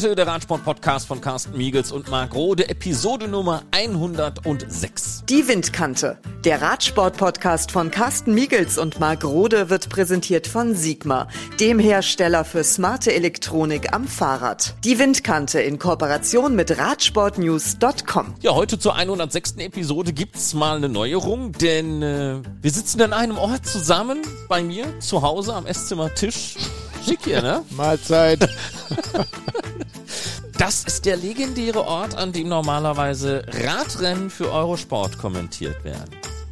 [0.00, 5.24] Windkante, der Radsport-Podcast von Carsten Miegels und Marc Rode, Episode Nummer 106.
[5.28, 11.28] Die Windkante, der Radsport-Podcast von Carsten Miegels und Marc Rode wird präsentiert von Sigma,
[11.60, 14.74] dem Hersteller für smarte Elektronik am Fahrrad.
[14.84, 18.36] Die Windkante in Kooperation mit Radsportnews.com.
[18.40, 19.56] Ja, heute zur 106.
[19.58, 24.98] Episode gibt's mal eine Neuerung, denn äh, wir sitzen an einem Ort zusammen bei mir
[25.00, 26.56] zu Hause am Esszimmertisch.
[27.04, 27.64] Schick hier, ne?
[27.70, 28.48] Mahlzeit.
[30.58, 36.10] Das ist der legendäre Ort, an dem normalerweise Radrennen für Eurosport kommentiert werden.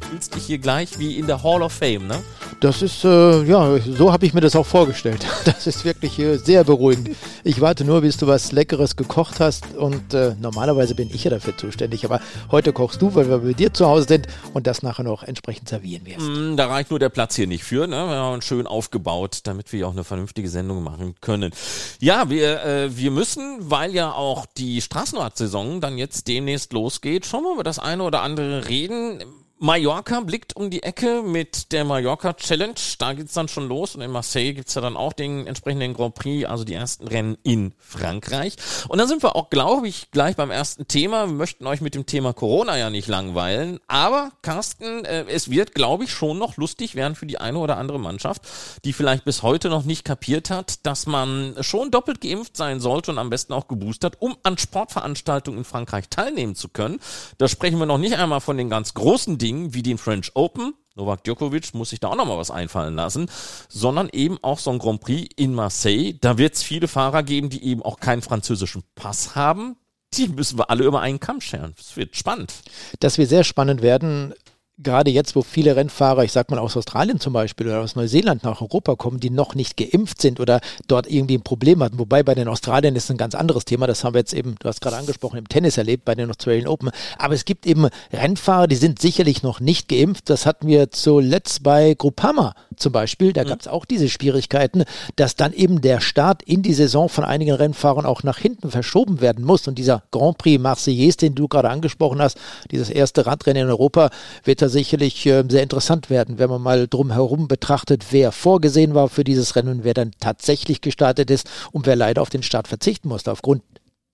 [0.09, 2.19] Du fühlst dich hier gleich wie in der Hall of Fame, ne?
[2.61, 5.23] Das ist, äh, ja, so habe ich mir das auch vorgestellt.
[5.45, 7.15] Das ist wirklich äh, sehr beruhigend.
[7.43, 11.29] Ich warte nur, bis du was Leckeres gekocht hast und äh, normalerweise bin ich ja
[11.29, 14.81] dafür zuständig, aber heute kochst du, weil wir bei dir zu Hause sind und das
[14.81, 16.27] nachher noch entsprechend servieren wirst.
[16.27, 17.95] Mm, da reicht nur der Platz hier nicht für, ne?
[17.95, 21.51] Wir haben schön aufgebaut, damit wir auch eine vernünftige Sendung machen können.
[21.99, 27.43] Ja, wir, äh, wir müssen, weil ja auch die Straßenradsaison dann jetzt demnächst losgeht, schon
[27.43, 29.23] mal über das eine oder andere reden.
[29.61, 32.75] Mallorca blickt um die Ecke mit der Mallorca Challenge.
[32.97, 33.93] Da geht's dann schon los.
[33.93, 37.37] Und in Marseille gibt's ja dann auch den entsprechenden Grand Prix, also die ersten Rennen
[37.43, 38.55] in Frankreich.
[38.87, 41.27] Und dann sind wir auch, glaube ich, gleich beim ersten Thema.
[41.27, 43.81] Wir möchten euch mit dem Thema Corona ja nicht langweilen.
[43.87, 47.75] Aber, Carsten, äh, es wird, glaube ich, schon noch lustig werden für die eine oder
[47.75, 48.43] andere Mannschaft,
[48.85, 53.11] die vielleicht bis heute noch nicht kapiert hat, dass man schon doppelt geimpft sein sollte
[53.11, 57.01] und am besten auch geboostert, um an Sportveranstaltungen in Frankreich teilnehmen zu können.
[57.37, 60.31] Da sprechen wir noch nicht einmal von den ganz großen Dingen, Dingen wie den French
[60.35, 63.31] Open, Novak Djokovic muss sich da auch nochmal was einfallen lassen,
[63.67, 66.13] sondern eben auch so ein Grand Prix in Marseille.
[66.13, 69.75] Da wird es viele Fahrer geben, die eben auch keinen französischen Pass haben.
[70.13, 71.73] Die müssen wir alle über einen Kamm scheren.
[71.77, 72.53] Das wird spannend.
[72.99, 74.33] Das wird sehr spannend werden
[74.81, 78.43] gerade jetzt, wo viele Rennfahrer, ich sag mal aus Australien zum Beispiel oder aus Neuseeland
[78.43, 81.99] nach Europa kommen, die noch nicht geimpft sind oder dort irgendwie ein Problem hatten.
[81.99, 83.87] Wobei bei den Australiern ist ein ganz anderes Thema.
[83.87, 86.67] Das haben wir jetzt eben, du hast gerade angesprochen, im Tennis erlebt, bei den Australian
[86.67, 86.91] Open.
[87.17, 90.29] Aber es gibt eben Rennfahrer, die sind sicherlich noch nicht geimpft.
[90.29, 93.33] Das hatten wir zuletzt bei Groupama zum Beispiel.
[93.33, 93.47] Da mhm.
[93.49, 94.85] gab es auch diese Schwierigkeiten,
[95.17, 99.19] dass dann eben der Start in die Saison von einigen Rennfahrern auch nach hinten verschoben
[99.19, 99.67] werden muss.
[99.67, 102.37] Und dieser Grand Prix Marseillaise, den du gerade angesprochen hast,
[102.71, 104.09] dieses erste Radrennen in Europa,
[104.45, 109.09] wird da sicherlich äh, sehr interessant werden, wenn man mal drumherum betrachtet, wer vorgesehen war
[109.09, 112.67] für dieses Rennen und wer dann tatsächlich gestartet ist und wer leider auf den Start
[112.67, 113.63] verzichten musste aufgrund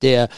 [0.02, 0.30] der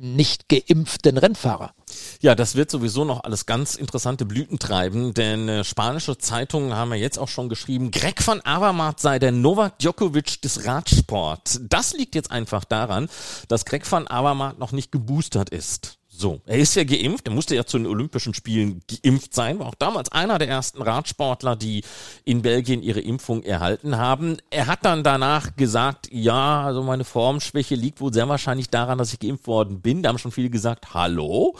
[0.00, 1.72] nicht geimpften Rennfahrer.
[2.20, 6.90] Ja, das wird sowieso noch alles ganz interessante Blüten treiben, denn äh, spanische Zeitungen haben
[6.90, 11.60] ja jetzt auch schon geschrieben, Greg van Avermaet sei der Novak Djokovic des Radsport.
[11.62, 13.08] Das liegt jetzt einfach daran,
[13.48, 15.97] dass Greg van Avermaet noch nicht geboostert ist.
[16.20, 19.66] So, er ist ja geimpft, er musste ja zu den Olympischen Spielen geimpft sein, war
[19.68, 21.84] auch damals einer der ersten Radsportler, die
[22.24, 24.38] in Belgien ihre Impfung erhalten haben.
[24.50, 29.12] Er hat dann danach gesagt, ja, also meine Formschwäche liegt wohl sehr wahrscheinlich daran, dass
[29.12, 30.02] ich geimpft worden bin.
[30.02, 31.54] Da haben schon viele gesagt, hallo.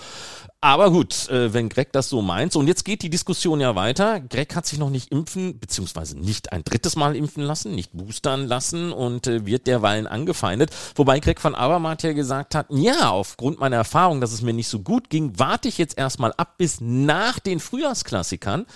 [0.61, 2.53] Aber gut, äh, wenn Greg das so meint.
[2.53, 4.19] So, und jetzt geht die Diskussion ja weiter.
[4.19, 8.45] Greg hat sich noch nicht impfen, beziehungsweise nicht ein drittes Mal impfen lassen, nicht boostern
[8.45, 10.71] lassen und äh, wird derweilen angefeindet.
[10.97, 14.67] Wobei Greg von Abermatt ja gesagt hat, ja, aufgrund meiner Erfahrung, dass es mir nicht
[14.67, 18.67] so gut ging, warte ich jetzt erstmal ab bis nach den Frühjahrsklassikern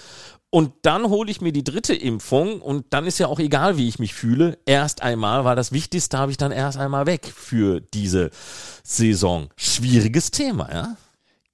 [0.51, 3.89] und dann hole ich mir die dritte Impfung und dann ist ja auch egal, wie
[3.89, 4.59] ich mich fühle.
[4.67, 8.31] Erst einmal, weil das Wichtigste habe ich dann erst einmal weg für diese
[8.85, 9.49] Saison.
[9.57, 10.97] Schwieriges Thema, ja?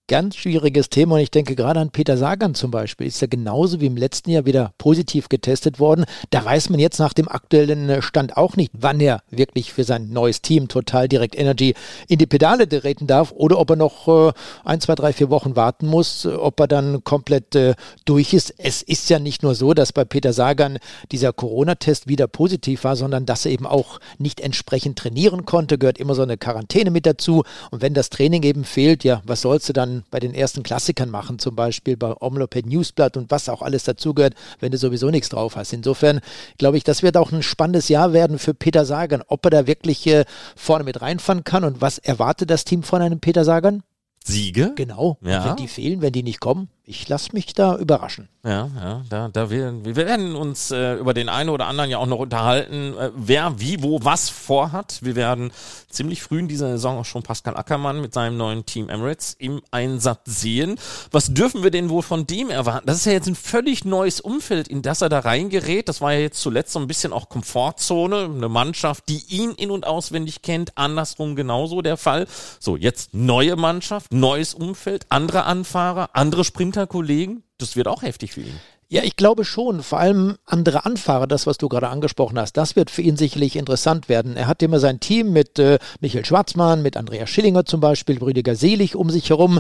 [0.09, 3.81] Ganz schwieriges Thema und ich denke gerade an Peter Sagan zum Beispiel, ist ja genauso
[3.81, 6.07] wie im letzten Jahr wieder positiv getestet worden.
[6.31, 10.09] Da weiß man jetzt nach dem aktuellen Stand auch nicht, wann er wirklich für sein
[10.11, 11.75] neues Team Total Direct Energy
[12.09, 14.33] in die Pedale treten darf oder ob er noch äh,
[14.65, 17.75] ein, zwei, drei, vier Wochen warten muss, ob er dann komplett äh,
[18.07, 18.55] durch ist.
[18.57, 20.79] Es ist ja nicht nur so, dass bei Peter Sagan
[21.13, 25.99] dieser Corona-Test wieder positiv war, sondern dass er eben auch nicht entsprechend trainieren konnte, gehört
[25.99, 29.69] immer so eine Quarantäne mit dazu und wenn das Training eben fehlt, ja, was sollst
[29.69, 33.63] du dann bei den ersten Klassikern machen, zum Beispiel bei Omloped Newsblatt und was auch
[33.63, 35.73] alles dazugehört, wenn du sowieso nichts drauf hast.
[35.73, 36.21] Insofern
[36.59, 39.67] glaube ich, das wird auch ein spannendes Jahr werden für Peter Sagan, ob er da
[39.67, 40.25] wirklich äh,
[40.57, 43.83] vorne mit reinfahren kann und was erwartet das Team von einem Peter Sagan?
[44.25, 44.73] Siege?
[44.77, 45.19] Genau.
[45.23, 45.45] Ja.
[45.45, 48.29] Wenn die fehlen, wenn die nicht kommen, ich lasse mich da überraschen.
[48.45, 51.99] Ja, ja, da, da wir, wir werden uns äh, über den einen oder anderen ja
[51.99, 55.01] auch noch unterhalten, äh, wer wie, wo, was vorhat.
[55.03, 55.53] Wir werden
[55.91, 59.61] ziemlich früh in dieser Saison auch schon Pascal Ackermann mit seinem neuen Team Emirates im
[59.71, 60.79] Einsatz sehen.
[61.11, 62.87] Was dürfen wir denn wohl von dem erwarten?
[62.87, 65.89] Das ist ja jetzt ein völlig neues Umfeld, in das er da reingerät.
[65.89, 69.71] Das war ja jetzt zuletzt so ein bisschen auch Komfortzone, eine Mannschaft, die ihn in-
[69.71, 70.79] und auswendig kennt.
[70.79, 72.27] Andersrum genauso der Fall.
[72.61, 78.33] So, jetzt neue Mannschaft, neues Umfeld, andere Anfahrer, andere Sprinter Kollegen, das wird auch heftig
[78.33, 78.61] für ihn.
[78.91, 79.83] Ja, ich glaube schon.
[79.83, 83.57] Vor allem andere Anfahrer, das, was du gerade angesprochen hast, das wird für ihn sicherlich
[83.57, 84.37] interessant werden.
[84.37, 88.55] Er hat immer sein Team mit äh, Michael Schwarzmann, mit Andreas Schillinger zum Beispiel, Rüdiger
[88.55, 89.59] Selig um sich herum.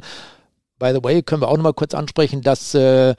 [0.79, 3.15] By the way, können wir auch nochmal kurz ansprechen, dass äh,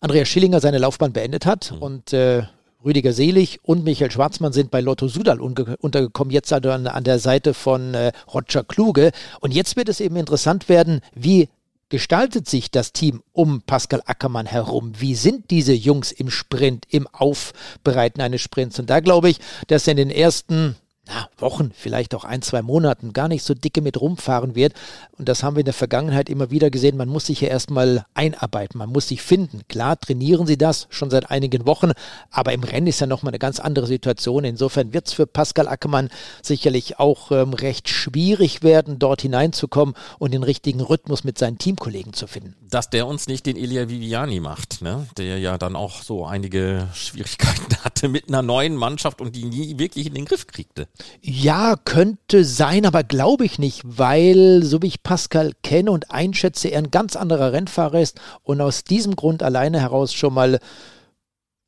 [0.00, 1.82] Andreas Schillinger seine Laufbahn beendet hat mhm.
[1.82, 2.44] und äh,
[2.84, 7.52] Rüdiger Selig und Michael Schwarzmann sind bei Lotto Sudal untergekommen, jetzt an, an der Seite
[7.52, 9.10] von äh, Roger Kluge.
[9.40, 11.48] Und jetzt wird es eben interessant werden, wie
[11.88, 14.92] gestaltet sich das Team um Pascal Ackermann herum?
[14.98, 18.78] Wie sind diese Jungs im Sprint, im Aufbereiten eines Sprints?
[18.78, 19.38] Und da glaube ich,
[19.68, 20.76] dass in den ersten
[21.08, 24.74] na, Wochen, vielleicht auch ein, zwei Monaten gar nicht so dicke mit rumfahren wird.
[25.16, 26.96] Und das haben wir in der Vergangenheit immer wieder gesehen.
[26.96, 29.62] Man muss sich ja erstmal einarbeiten, man muss sich finden.
[29.68, 31.92] Klar, trainieren sie das schon seit einigen Wochen,
[32.30, 34.44] aber im Rennen ist ja nochmal eine ganz andere Situation.
[34.44, 36.10] Insofern wird es für Pascal Ackermann
[36.42, 42.12] sicherlich auch ähm, recht schwierig werden, dort hineinzukommen und den richtigen Rhythmus mit seinen Teamkollegen
[42.12, 42.54] zu finden.
[42.68, 45.06] Dass der uns nicht den Elia Viviani macht, ne?
[45.16, 49.78] der ja dann auch so einige Schwierigkeiten hatte mit einer neuen Mannschaft und die nie
[49.78, 50.86] wirklich in den Griff kriegte.
[51.20, 56.68] Ja, könnte sein, aber glaube ich nicht, weil, so wie ich Pascal kenne und einschätze,
[56.68, 60.58] er ein ganz anderer Rennfahrer ist und aus diesem Grund alleine heraus schon mal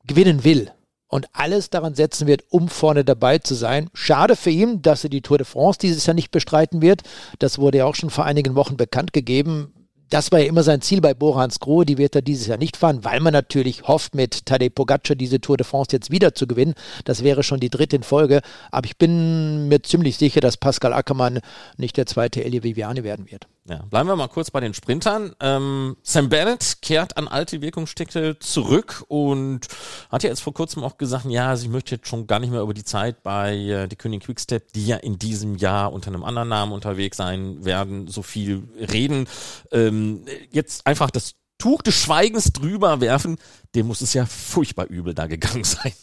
[0.05, 0.71] gewinnen will
[1.07, 3.89] und alles daran setzen wird, um vorne dabei zu sein.
[3.93, 7.01] Schade für ihn, dass er die Tour de France dieses Jahr nicht bestreiten wird.
[7.39, 9.73] Das wurde ja auch schon vor einigen Wochen bekannt gegeben.
[10.11, 11.85] Das war ja immer sein Ziel bei Borans Grohe.
[11.85, 15.39] Die wird er dieses Jahr nicht fahren, weil man natürlich hofft, mit Tadej Pogacar diese
[15.39, 16.73] Tour de France jetzt wieder zu gewinnen.
[17.05, 18.41] Das wäre schon die dritte in Folge.
[18.71, 21.39] Aber ich bin mir ziemlich sicher, dass Pascal Ackermann
[21.77, 23.47] nicht der zweite Elie Viviani werden wird.
[23.69, 25.35] Ja, bleiben wir mal kurz bei den Sprintern.
[25.39, 29.67] Ähm, Sam Bennett kehrt an alte Wirkungsstätte zurück und
[30.09, 32.49] hat ja jetzt vor kurzem auch gesagt, ja, also ich möchte jetzt schon gar nicht
[32.49, 36.07] mehr über die Zeit bei äh, die König Quickstep, die ja in diesem Jahr unter
[36.07, 39.27] einem anderen Namen unterwegs sein werden, so viel reden.
[39.71, 43.37] Ähm, jetzt einfach das Tuch des Schweigens drüber werfen,
[43.75, 45.93] dem muss es ja furchtbar übel da gegangen sein.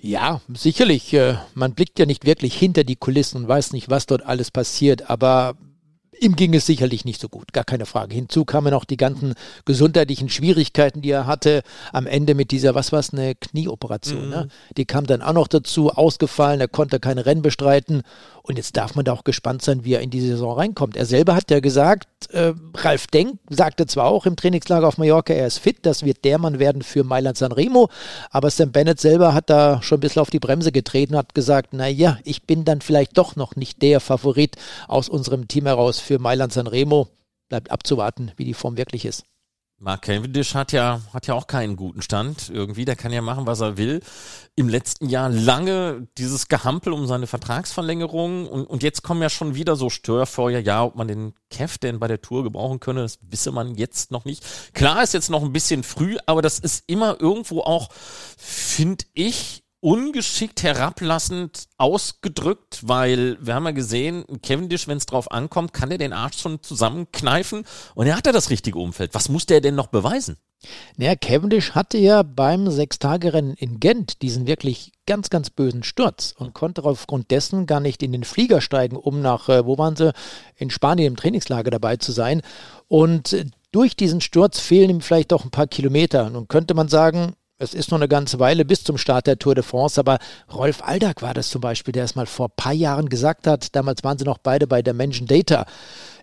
[0.00, 1.12] Ja, sicherlich.
[1.12, 4.50] Äh, man blickt ja nicht wirklich hinter die Kulissen und weiß nicht, was dort alles
[4.50, 5.56] passiert, aber
[6.20, 8.14] Ihm ging es sicherlich nicht so gut, gar keine Frage.
[8.14, 9.34] Hinzu kamen noch die ganzen
[9.64, 11.62] gesundheitlichen Schwierigkeiten, die er hatte
[11.92, 14.20] am Ende mit dieser, was war es, eine Knieoperation.
[14.20, 14.24] Ne?
[14.24, 14.30] Mhm.
[14.30, 14.48] Ne?
[14.76, 18.02] Die kam dann auch noch dazu, ausgefallen, er konnte keine Rennen bestreiten
[18.46, 20.96] und jetzt darf man da auch gespannt sein, wie er in die Saison reinkommt.
[20.96, 25.32] Er selber hat ja gesagt, äh, Ralf Denk sagte zwar auch im Trainingslager auf Mallorca,
[25.32, 27.88] er ist fit, das wird der Mann werden für Mailand Sanremo,
[28.30, 31.72] aber Sam Bennett selber hat da schon ein bisschen auf die Bremse getreten, hat gesagt,
[31.72, 34.56] naja, ich bin dann vielleicht doch noch nicht der Favorit
[34.88, 37.08] aus unserem Team heraus für Mailand Sanremo.
[37.48, 39.24] Bleibt abzuwarten, wie die Form wirklich ist.
[39.84, 42.86] Mark Cavendish hat ja, hat ja auch keinen guten Stand irgendwie.
[42.86, 44.00] Der kann ja machen, was er will.
[44.56, 49.54] Im letzten Jahr lange dieses Gehampel um seine Vertragsverlängerung und, und jetzt kommen ja schon
[49.54, 50.60] wieder so Störfeuer.
[50.60, 54.10] Ja, ob man den Kev denn bei der Tour gebrauchen könne, das wisse man jetzt
[54.10, 54.42] noch nicht.
[54.72, 57.90] Klar ist jetzt noch ein bisschen früh, aber das ist immer irgendwo auch,
[58.38, 65.74] finde ich, ungeschickt herablassend ausgedrückt, weil wir haben ja gesehen, Cavendish, wenn es drauf ankommt,
[65.74, 69.12] kann er den Arsch schon zusammenkneifen und er hat ja das richtige Umfeld.
[69.12, 70.38] Was muss der denn noch beweisen?
[70.96, 76.54] Naja, Cavendish hatte ja beim Sechstagerennen in Gent diesen wirklich ganz, ganz bösen Sturz und
[76.54, 80.14] konnte aufgrund dessen gar nicht in den Flieger steigen, um nach, äh, wo waren sie,
[80.56, 82.40] in Spanien im Trainingslager dabei zu sein.
[82.88, 86.30] Und äh, durch diesen Sturz fehlen ihm vielleicht auch ein paar Kilometer.
[86.30, 89.54] Nun könnte man sagen, es ist noch eine ganze Weile bis zum Start der Tour
[89.54, 90.18] de France, aber
[90.52, 93.74] Rolf Aldag war das zum Beispiel, der es mal vor ein paar Jahren gesagt hat.
[93.76, 95.66] Damals waren sie noch beide bei der Menschen Data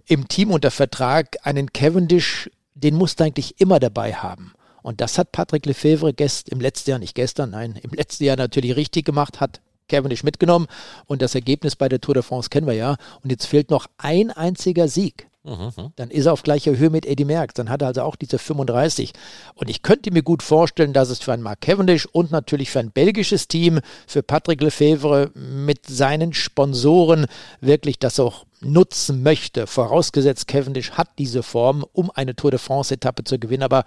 [0.07, 1.37] im Team unter Vertrag.
[1.43, 4.53] Einen Cavendish, den musste eigentlich immer dabei haben.
[4.81, 8.35] Und das hat Patrick Lefevre gest, im letzten Jahr, nicht gestern, nein, im letzten Jahr
[8.35, 10.67] natürlich richtig gemacht, hat Cavendish mitgenommen.
[11.05, 12.97] Und das Ergebnis bei der Tour de France kennen wir ja.
[13.23, 15.30] Und jetzt fehlt noch ein einziger Sieg.
[15.43, 15.93] Mhm.
[15.95, 17.55] Dann ist er auf gleicher Höhe mit Eddie Merckx.
[17.55, 19.13] Dann hat er also auch diese 35.
[19.55, 22.79] Und ich könnte mir gut vorstellen, dass es für einen Mark Cavendish und natürlich für
[22.79, 27.25] ein belgisches Team, für Patrick Lefevre mit seinen Sponsoren
[27.59, 29.65] wirklich das auch nutzen möchte.
[29.65, 33.63] Vorausgesetzt, Cavendish hat diese Form, um eine Tour de France-Etappe zu gewinnen.
[33.63, 33.85] Aber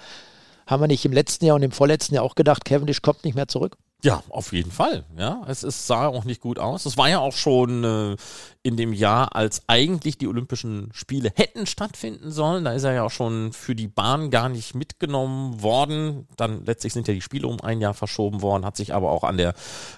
[0.67, 3.35] haben wir nicht im letzten Jahr und im vorletzten Jahr auch gedacht, Cavendish kommt nicht
[3.35, 3.77] mehr zurück?
[4.03, 5.05] Ja, auf jeden Fall.
[5.17, 6.85] Ja, es ist, sah auch nicht gut aus.
[6.85, 8.17] Es war ja auch schon äh,
[8.65, 12.65] in dem Jahr, als eigentlich die Olympischen Spiele hätten stattfinden sollen.
[12.65, 16.27] Da ist er ja auch schon für die Bahn gar nicht mitgenommen worden.
[16.39, 19.23] Dann letztlich sind ja die Spiele um ein Jahr verschoben worden, hat sich aber auch
[19.23, 19.53] an der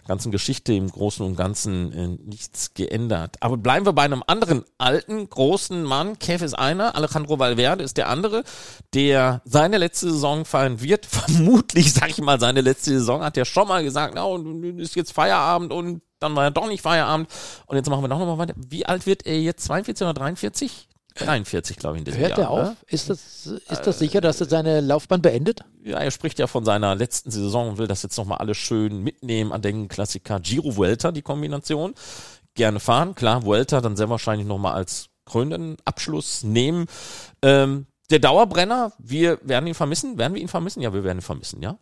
[0.09, 3.37] ganzen Geschichte im Großen und Ganzen äh, nichts geändert.
[3.39, 6.19] Aber bleiben wir bei einem anderen alten, großen Mann.
[6.19, 8.43] Kev ist einer, Alejandro Valverde ist der andere,
[8.95, 11.07] der seine letzte Saison feiern wird.
[11.07, 14.97] Vermutlich, sag ich mal, seine letzte Saison hat er schon mal gesagt, na, und ist
[14.97, 17.29] jetzt Feierabend und dann war ja doch nicht Feierabend.
[17.67, 18.55] Und jetzt machen wir doch nochmal weiter.
[18.57, 19.65] Wie alt wird er jetzt?
[19.65, 20.89] 42 oder 43?
[21.17, 22.41] 43, glaube ich, in diesem Hört Jahr.
[22.41, 22.77] er auf?
[22.87, 25.61] Ist das, ist das sicher, dass er seine Laufbahn beendet?
[25.83, 29.03] Ja, er spricht ja von seiner letzten Saison und will das jetzt nochmal alles schön
[29.03, 31.95] mitnehmen an den Klassiker Giro Vuelta, die Kombination.
[32.55, 36.87] Gerne fahren, klar, Vuelta dann sehr wahrscheinlich nochmal als krönenden Abschluss nehmen.
[37.43, 40.17] Ähm, der Dauerbrenner, wir werden ihn vermissen.
[40.19, 40.81] Werden wir ihn vermissen?
[40.81, 41.79] Ja, wir werden ihn vermissen, ja.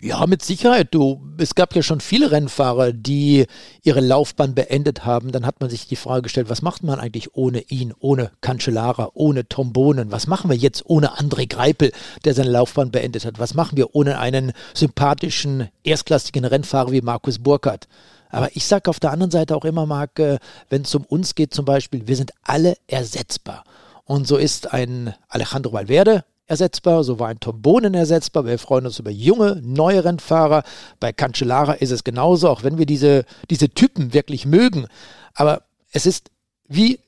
[0.00, 0.88] Ja, mit Sicherheit.
[0.92, 3.46] Du, es gab ja schon viele Rennfahrer, die
[3.82, 5.32] ihre Laufbahn beendet haben.
[5.32, 9.10] Dann hat man sich die Frage gestellt, was macht man eigentlich ohne ihn, ohne Cancellara,
[9.14, 10.12] ohne Tom Bohnen?
[10.12, 11.92] Was machen wir jetzt ohne André Greipel,
[12.24, 13.38] der seine Laufbahn beendet hat?
[13.38, 17.88] Was machen wir ohne einen sympathischen, erstklassigen Rennfahrer wie Markus Burkhardt?
[18.30, 21.34] Aber ich sage auf der anderen Seite auch immer, Marc, äh, wenn es um uns
[21.34, 23.64] geht zum Beispiel, wir sind alle ersetzbar.
[24.04, 28.44] Und so ist ein Alejandro Valverde ersetzbar, so war ein Tom Bohnen ersetzbar.
[28.44, 30.64] Wir freuen uns über junge, neue Rennfahrer.
[30.98, 34.86] Bei Cancellara ist es genauso, auch wenn wir diese, diese Typen wirklich mögen.
[35.34, 35.62] Aber
[35.92, 36.30] es ist
[36.66, 36.98] wie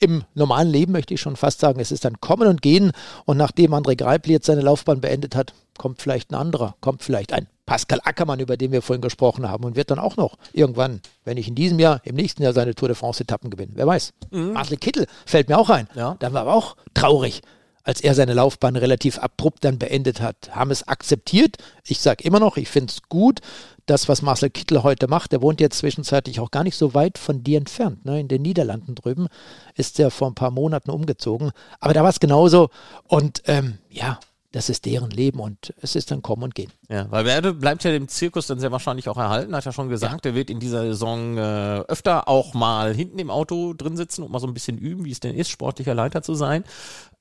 [0.00, 2.92] im normalen Leben, möchte ich schon fast sagen, es ist ein Kommen und Gehen.
[3.26, 7.32] Und nachdem André Greipel jetzt seine Laufbahn beendet hat, kommt vielleicht ein anderer, kommt vielleicht
[7.32, 11.00] ein Pascal Ackermann, über den wir vorhin gesprochen haben, und wird dann auch noch irgendwann,
[11.24, 13.72] wenn nicht in diesem Jahr, im nächsten Jahr seine Tour de France-Etappen gewinnen.
[13.76, 14.12] Wer weiß.
[14.30, 14.54] Mhm.
[14.54, 15.86] Marcel Kittel fällt mir auch ein.
[15.94, 16.16] Ja.
[16.18, 17.42] Da war aber auch traurig,
[17.82, 20.50] als er seine Laufbahn relativ abrupt dann beendet hat.
[20.54, 21.56] Haben es akzeptiert.
[21.86, 23.40] Ich sage immer noch, ich finde es gut,
[23.86, 25.32] das, was Marcel Kittel heute macht.
[25.32, 28.04] Der wohnt jetzt zwischenzeitlich auch gar nicht so weit von dir entfernt.
[28.04, 28.20] Ne?
[28.20, 29.26] In den Niederlanden drüben
[29.74, 31.50] ist er vor ein paar Monaten umgezogen.
[31.80, 32.70] Aber da war es genauso.
[33.04, 34.20] Und ähm, ja,
[34.52, 36.72] das ist deren Leben und es ist dann Kommen und Gehen.
[36.88, 39.88] Ja, weil Werde bleibt ja dem Zirkus dann sehr wahrscheinlich auch erhalten, hat ja schon
[39.88, 40.32] gesagt, ja.
[40.32, 44.32] er wird in dieser Saison äh, öfter auch mal hinten im Auto drin sitzen und
[44.32, 46.64] mal so ein bisschen üben, wie es denn ist, sportlicher Leiter zu sein.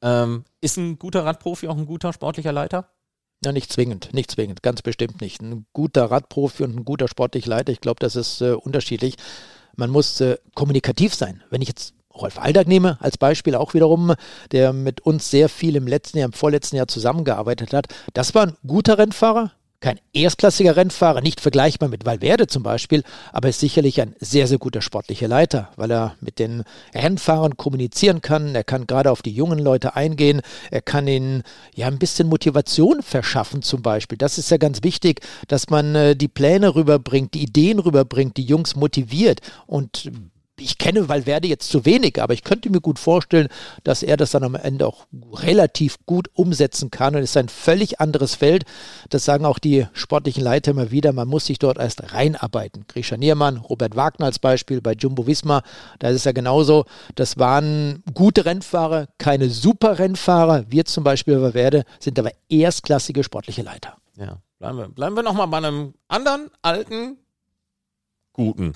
[0.01, 2.89] Ähm, ist ein guter Radprofi auch ein guter sportlicher Leiter?
[3.45, 5.41] Ja, nicht zwingend, nicht zwingend, ganz bestimmt nicht.
[5.41, 9.15] Ein guter Radprofi und ein guter sportlicher Leiter, ich glaube, das ist äh, unterschiedlich.
[9.75, 11.43] Man muss äh, kommunikativ sein.
[11.50, 14.13] Wenn ich jetzt Rolf Aldag nehme als Beispiel auch wiederum,
[14.51, 17.88] der mit uns sehr viel im letzten Jahr, im vorletzten Jahr zusammengearbeitet hat.
[18.13, 23.47] Das war ein guter Rennfahrer, kein erstklassiger Rennfahrer, nicht vergleichbar mit Valverde zum Beispiel, aber
[23.47, 28.55] ist sicherlich ein sehr, sehr guter sportlicher Leiter, weil er mit den Rennfahrern kommunizieren kann.
[28.55, 30.41] Er kann gerade auf die jungen Leute eingehen.
[30.69, 31.43] Er kann ihnen
[31.75, 34.17] ja ein bisschen Motivation verschaffen zum Beispiel.
[34.17, 38.43] Das ist ja ganz wichtig, dass man äh, die Pläne rüberbringt, die Ideen rüberbringt, die
[38.43, 40.11] Jungs motiviert und
[40.62, 43.48] ich kenne Valverde jetzt zu wenig, aber ich könnte mir gut vorstellen,
[43.84, 47.16] dass er das dann am Ende auch relativ gut umsetzen kann.
[47.16, 48.66] Und es ist ein völlig anderes Feld.
[49.10, 51.13] Das sagen auch die sportlichen Leiter immer wieder.
[51.13, 52.86] Man muss sich dort erst reinarbeiten.
[52.88, 55.63] Grisha Niermann, Robert Wagner als Beispiel bei Jumbo Visma.
[56.00, 56.86] Da ist es ja genauso.
[57.16, 60.66] Das waren gute Rennfahrer, keine super Rennfahrer.
[60.70, 63.98] Wir zum Beispiel Valverde sind aber erstklassige sportliche Leiter.
[64.18, 67.18] Ja, bleiben wir, bleiben wir nochmal bei einem anderen alten,
[68.34, 68.74] guten,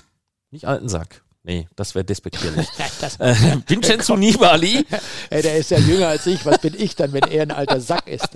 [0.50, 1.23] nicht alten Sack.
[1.46, 2.66] Nee, das wäre despektierlich.
[3.18, 3.34] äh,
[3.66, 4.86] Vincenzo Nibali.
[5.28, 6.44] Ey, der ist ja jünger als ich.
[6.46, 8.30] Was bin ich dann, wenn er ein alter Sack ist?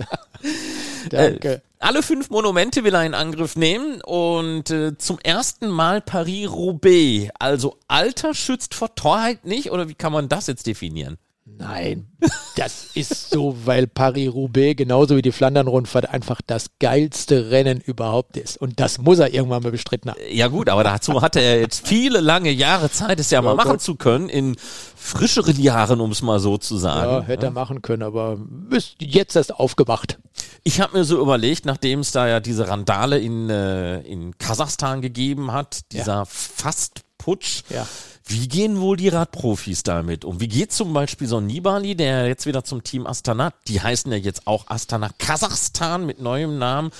[1.09, 1.53] Danke.
[1.53, 7.31] Äh, alle fünf Monumente will er in Angriff nehmen und äh, zum ersten Mal Paris-Roubaix.
[7.39, 11.17] Also Alter schützt vor Torheit nicht oder wie kann man das jetzt definieren?
[11.57, 12.07] Nein,
[12.55, 18.57] das ist so, weil Paris-Roubaix genauso wie die Flandern-Rundfahrt einfach das geilste Rennen überhaupt ist.
[18.57, 20.19] Und das muss er irgendwann mal bestritten haben.
[20.29, 23.55] Ja gut, aber dazu hatte er jetzt viele lange Jahre Zeit, es ja, ja mal
[23.55, 23.81] machen Gott.
[23.81, 24.55] zu können, in
[24.95, 27.11] frischeren Jahren, um es mal so zu sagen.
[27.11, 27.49] Ja, hätte ja.
[27.49, 28.37] er machen können, aber
[28.69, 30.17] ist jetzt erst aufgemacht.
[30.63, 35.01] Ich habe mir so überlegt, nachdem es da ja diese Randale in, äh, in Kasachstan
[35.01, 36.25] gegeben hat, dieser ja.
[36.25, 37.85] Fastputsch, ja
[38.29, 40.39] wie gehen wohl die Radprofis damit um?
[40.39, 44.11] Wie geht zum Beispiel so ein Nibali, der jetzt wieder zum Team Astana, die heißen
[44.11, 46.91] ja jetzt auch Astana Kasachstan mit neuem Namen.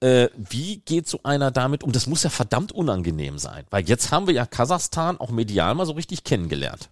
[0.00, 1.92] Äh, wie geht so einer damit um?
[1.92, 5.86] Das muss ja verdammt unangenehm sein, weil jetzt haben wir ja Kasachstan auch medial mal
[5.86, 6.90] so richtig kennengelernt.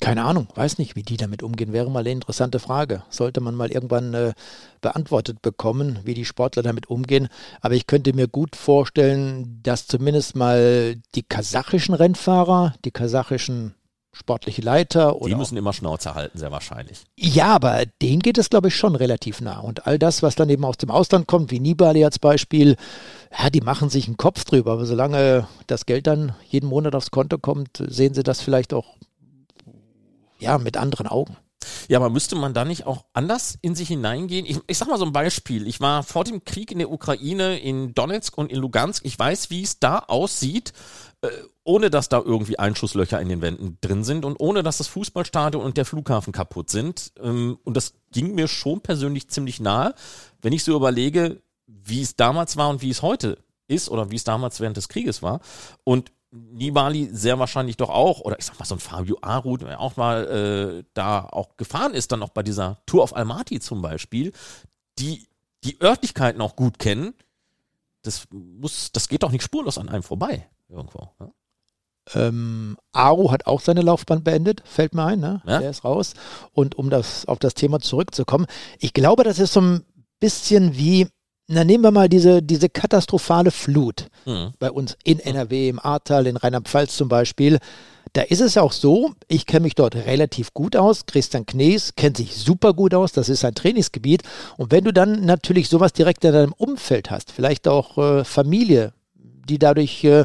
[0.00, 1.72] Keine Ahnung, weiß nicht, wie die damit umgehen.
[1.72, 3.04] Wäre mal eine interessante Frage.
[3.10, 4.32] Sollte man mal irgendwann äh,
[4.80, 7.28] beantwortet bekommen, wie die Sportler damit umgehen.
[7.60, 13.74] Aber ich könnte mir gut vorstellen, dass zumindest mal die kasachischen Rennfahrer, die kasachischen
[14.14, 15.28] sportliche Leiter oder.
[15.28, 17.04] Die müssen immer Schnauze halten, sehr wahrscheinlich.
[17.16, 19.60] Ja, aber denen geht es, glaube ich, schon relativ nah.
[19.60, 22.76] Und all das, was dann eben aus dem Ausland kommt, wie Nibali als Beispiel,
[23.36, 24.72] ja, die machen sich einen Kopf drüber.
[24.72, 28.96] Aber solange das Geld dann jeden Monat aufs Konto kommt, sehen sie das vielleicht auch
[30.44, 31.36] ja, mit anderen Augen.
[31.88, 34.46] Ja, aber müsste man da nicht auch anders in sich hineingehen?
[34.46, 35.66] Ich, ich sag mal so ein Beispiel.
[35.66, 39.04] Ich war vor dem Krieg in der Ukraine in Donetsk und in Lugansk.
[39.04, 40.72] Ich weiß, wie es da aussieht,
[41.22, 41.28] äh,
[41.64, 45.62] ohne dass da irgendwie Einschusslöcher in den Wänden drin sind und ohne dass das Fußballstadion
[45.62, 47.12] und der Flughafen kaputt sind.
[47.22, 49.94] Ähm, und das ging mir schon persönlich ziemlich nahe,
[50.42, 54.16] wenn ich so überlege, wie es damals war und wie es heute ist oder wie
[54.16, 55.40] es damals während des Krieges war.
[55.84, 59.78] Und Nibali sehr wahrscheinlich doch auch, oder ich sag mal so ein Fabio Aru, der
[59.80, 63.82] auch mal äh, da auch gefahren ist, dann auch bei dieser Tour auf Almaty zum
[63.82, 64.32] Beispiel,
[64.98, 65.28] die
[65.62, 67.14] die Örtlichkeiten auch gut kennen,
[68.02, 71.08] das muss, das geht doch nicht spurlos an einem vorbei irgendwo.
[71.18, 71.32] Ne?
[72.14, 75.40] Ähm, Aru hat auch seine Laufbahn beendet, fällt mir ein, ne?
[75.46, 75.60] Ja?
[75.60, 76.12] Der ist raus.
[76.52, 78.46] Und um das auf das Thema zurückzukommen,
[78.78, 79.84] ich glaube, das ist so ein
[80.20, 81.08] bisschen wie,
[81.46, 84.54] na nehmen wir mal diese, diese katastrophale Flut mhm.
[84.58, 87.58] bei uns in NRW, im Ahrtal, in Rheinland-Pfalz zum Beispiel.
[88.14, 91.04] Da ist es auch so, ich kenne mich dort relativ gut aus.
[91.06, 93.12] Christian Knees kennt sich super gut aus.
[93.12, 94.22] Das ist sein Trainingsgebiet.
[94.56, 98.92] Und wenn du dann natürlich sowas direkt in deinem Umfeld hast, vielleicht auch äh, Familie,
[99.48, 100.24] die dadurch äh,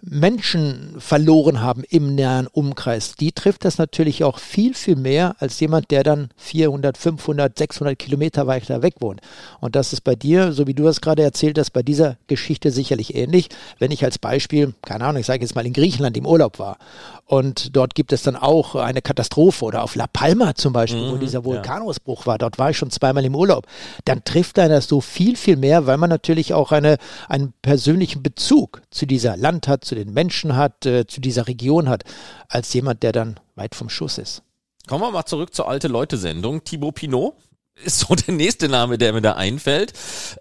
[0.00, 5.58] Menschen verloren haben im näheren Umkreis, die trifft das natürlich auch viel, viel mehr als
[5.60, 9.20] jemand, der dann 400, 500, 600 Kilometer weiter weg wohnt.
[9.60, 12.70] Und das ist bei dir, so wie du das gerade erzählt hast, bei dieser Geschichte
[12.70, 13.48] sicherlich ähnlich.
[13.78, 16.78] Wenn ich als Beispiel, keine Ahnung, ich sage jetzt mal in Griechenland im Urlaub war
[17.26, 21.12] und dort gibt es dann auch eine Katastrophe oder auf La Palma zum Beispiel, mhm,
[21.12, 22.26] wo dieser Vulkanausbruch ja.
[22.26, 23.66] war, dort war ich schon zweimal im Urlaub,
[24.04, 26.96] dann trifft einer das so viel, viel mehr, weil man natürlich auch eine,
[27.28, 31.88] einen persönlichen Bezug zu dieser Land hat, zu den Menschen hat, äh, zu dieser Region
[31.88, 32.04] hat,
[32.48, 34.42] als jemand, der dann weit vom Schuss ist.
[34.86, 36.64] Kommen wir mal zurück zur alte Leute-Sendung.
[36.64, 37.34] Thibaut Pinot
[37.84, 39.92] ist so der nächste Name, der mir da einfällt.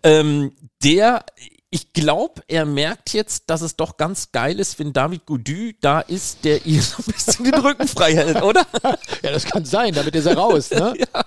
[0.03, 1.25] Ähm, der,
[1.69, 5.99] ich glaube, er merkt jetzt, dass es doch ganz geil ist, wenn David Goudu da
[5.99, 8.65] ist, der ihr so ein bisschen den Rücken frei hält, oder?
[8.83, 10.93] ja, das kann sein, damit ist er raus, ne?
[11.13, 11.25] ja.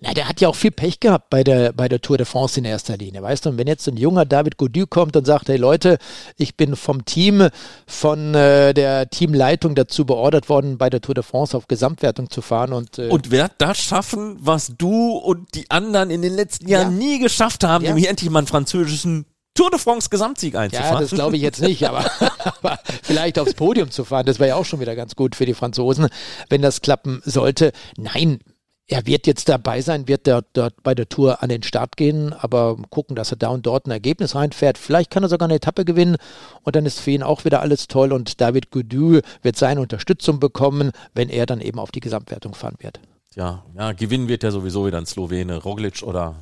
[0.00, 2.58] Na, der hat ja auch viel Pech gehabt bei der, bei der Tour de France
[2.58, 3.50] in erster Linie, weißt du?
[3.50, 5.98] Und wenn jetzt ein junger David Godieu kommt und sagt, hey Leute,
[6.36, 7.48] ich bin vom Team,
[7.86, 12.42] von äh, der Teamleitung dazu beordert worden, bei der Tour de France auf Gesamtwertung zu
[12.42, 16.68] fahren und äh, und wird das schaffen, was du und die anderen in den letzten
[16.68, 17.06] Jahren ja.
[17.06, 17.90] nie geschafft haben, ja.
[17.90, 20.94] nämlich endlich mal einen französischen Tour de France Gesamtsieg einzufahren.
[20.94, 22.04] Ja, das glaube ich jetzt nicht, aber,
[22.44, 25.46] aber vielleicht aufs Podium zu fahren, das wäre ja auch schon wieder ganz gut für
[25.46, 26.08] die Franzosen,
[26.48, 27.70] wenn das klappen sollte.
[27.96, 28.40] Nein,
[28.86, 32.34] er wird jetzt dabei sein, wird dort, dort bei der Tour an den Start gehen,
[32.34, 34.76] aber gucken, dass er da und dort ein Ergebnis reinfährt.
[34.76, 36.16] Vielleicht kann er sogar eine Etappe gewinnen
[36.62, 40.38] und dann ist für ihn auch wieder alles toll und David Gudü wird seine Unterstützung
[40.38, 43.00] bekommen, wenn er dann eben auf die Gesamtwertung fahren wird.
[43.34, 46.36] Ja, ja, gewinnen wird er sowieso wieder ein Slowene, Roglic oder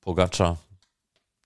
[0.00, 0.58] Pogacar.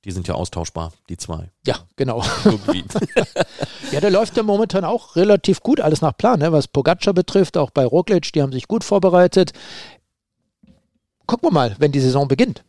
[0.04, 1.50] Die sind ja austauschbar, die zwei.
[1.66, 2.22] Ja, genau.
[3.92, 6.52] ja, der läuft ja momentan auch relativ gut, alles nach Plan, ne?
[6.52, 9.52] was Pogacar betrifft, auch bei Roglic, die haben sich gut vorbereitet
[11.26, 12.64] gucken wir mal, wenn die Saison beginnt.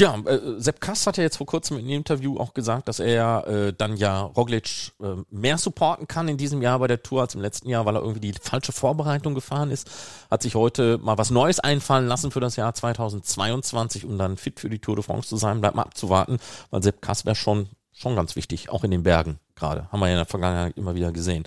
[0.00, 3.00] Ja, äh, Sepp Kass hat ja jetzt vor kurzem in einem Interview auch gesagt, dass
[3.00, 7.20] er äh, dann ja Roglic äh, mehr supporten kann in diesem Jahr bei der Tour
[7.20, 9.90] als im letzten Jahr, weil er irgendwie die falsche Vorbereitung gefahren ist.
[10.30, 14.58] Hat sich heute mal was Neues einfallen lassen für das Jahr 2022, um dann fit
[14.58, 15.60] für die Tour de France zu sein.
[15.60, 16.38] Bleibt mal abzuwarten,
[16.70, 19.86] weil Sepp Kass wäre schon, schon ganz wichtig, auch in den Bergen gerade.
[19.92, 21.44] Haben wir ja in der Vergangenheit immer wieder gesehen.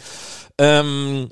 [0.60, 1.32] Ähm,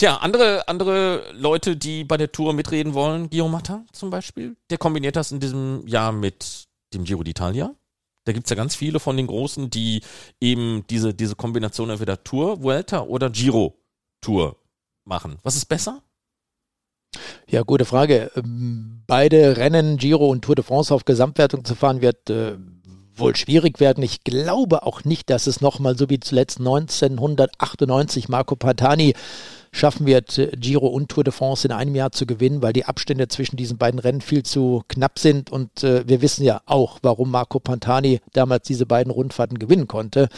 [0.00, 4.78] Tja, andere, andere Leute, die bei der Tour mitreden wollen, Guillaume Matta zum Beispiel, der
[4.78, 7.74] kombiniert das in diesem Jahr mit dem Giro d'Italia.
[8.24, 10.00] Da gibt's ja ganz viele von den Großen, die
[10.40, 13.76] eben diese, diese Kombination entweder Tour, Vuelta oder Giro
[14.22, 14.56] Tour
[15.04, 15.36] machen.
[15.42, 16.02] Was ist besser?
[17.46, 18.30] Ja, gute Frage.
[18.36, 22.56] Ähm, beide Rennen, Giro und Tour de France auf Gesamtwertung zu fahren, wird äh,
[23.16, 24.02] wohl schwierig werden.
[24.02, 29.12] Ich glaube auch nicht, dass es nochmal so wie zuletzt 1998 Marco Pantani
[29.72, 33.28] schaffen wird, Giro und Tour de France in einem Jahr zu gewinnen, weil die Abstände
[33.28, 35.50] zwischen diesen beiden Rennen viel zu knapp sind.
[35.50, 40.28] Und äh, wir wissen ja auch, warum Marco Pantani damals diese beiden Rundfahrten gewinnen konnte.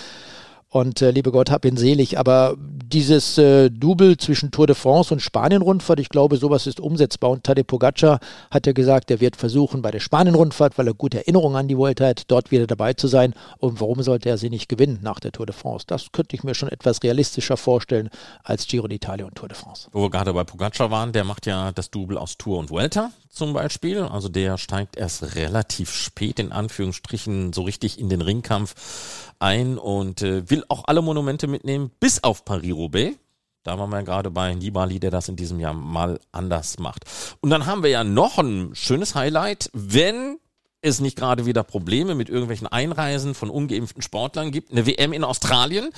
[0.68, 2.18] Und äh, liebe Gott, hab ihn selig.
[2.18, 2.57] Aber
[2.92, 7.31] dieses äh, Double zwischen Tour de France und Spanien-Rundfahrt, ich glaube, sowas ist umsetzbar.
[7.31, 11.18] Und Tadej Pogacar hat ja gesagt, er wird versuchen, bei der Spanien-Rundfahrt, weil er gute
[11.18, 13.35] Erinnerungen an die Vuelta hat, dort wieder dabei zu sein.
[13.59, 15.87] Und warum sollte er sie nicht gewinnen nach der Tour de France?
[15.87, 18.11] Das könnte ich mir schon etwas realistischer vorstellen
[18.44, 19.88] als Giro d'Italia und Tour de France.
[19.92, 23.11] Wo wir gerade bei Pogacar waren, der macht ja das Double aus Tour und Vuelta
[23.33, 24.02] zum Beispiel.
[24.02, 30.22] Also der steigt erst relativ spät in Anführungsstrichen so richtig in den Ringkampf ein und
[30.22, 32.44] äh, will auch alle Monumente mitnehmen, bis auf
[32.83, 33.16] Paris-Roubaix.
[33.64, 37.05] Da waren wir gerade bei Nibali, der das in diesem Jahr mal anders macht.
[37.40, 40.38] Und dann haben wir ja noch ein schönes Highlight, wenn
[40.85, 44.73] es nicht gerade wieder Probleme mit irgendwelchen Einreisen von ungeimpften Sportlern gibt.
[44.73, 45.90] Eine WM in Australien.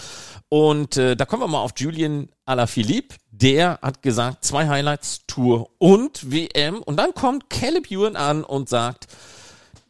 [0.51, 3.17] Und äh, da kommen wir mal auf Julian Alaphilippe.
[3.31, 6.83] Der hat gesagt, zwei Highlights, Tour und WM.
[6.83, 9.07] Und dann kommt Caleb Ewan an und sagt,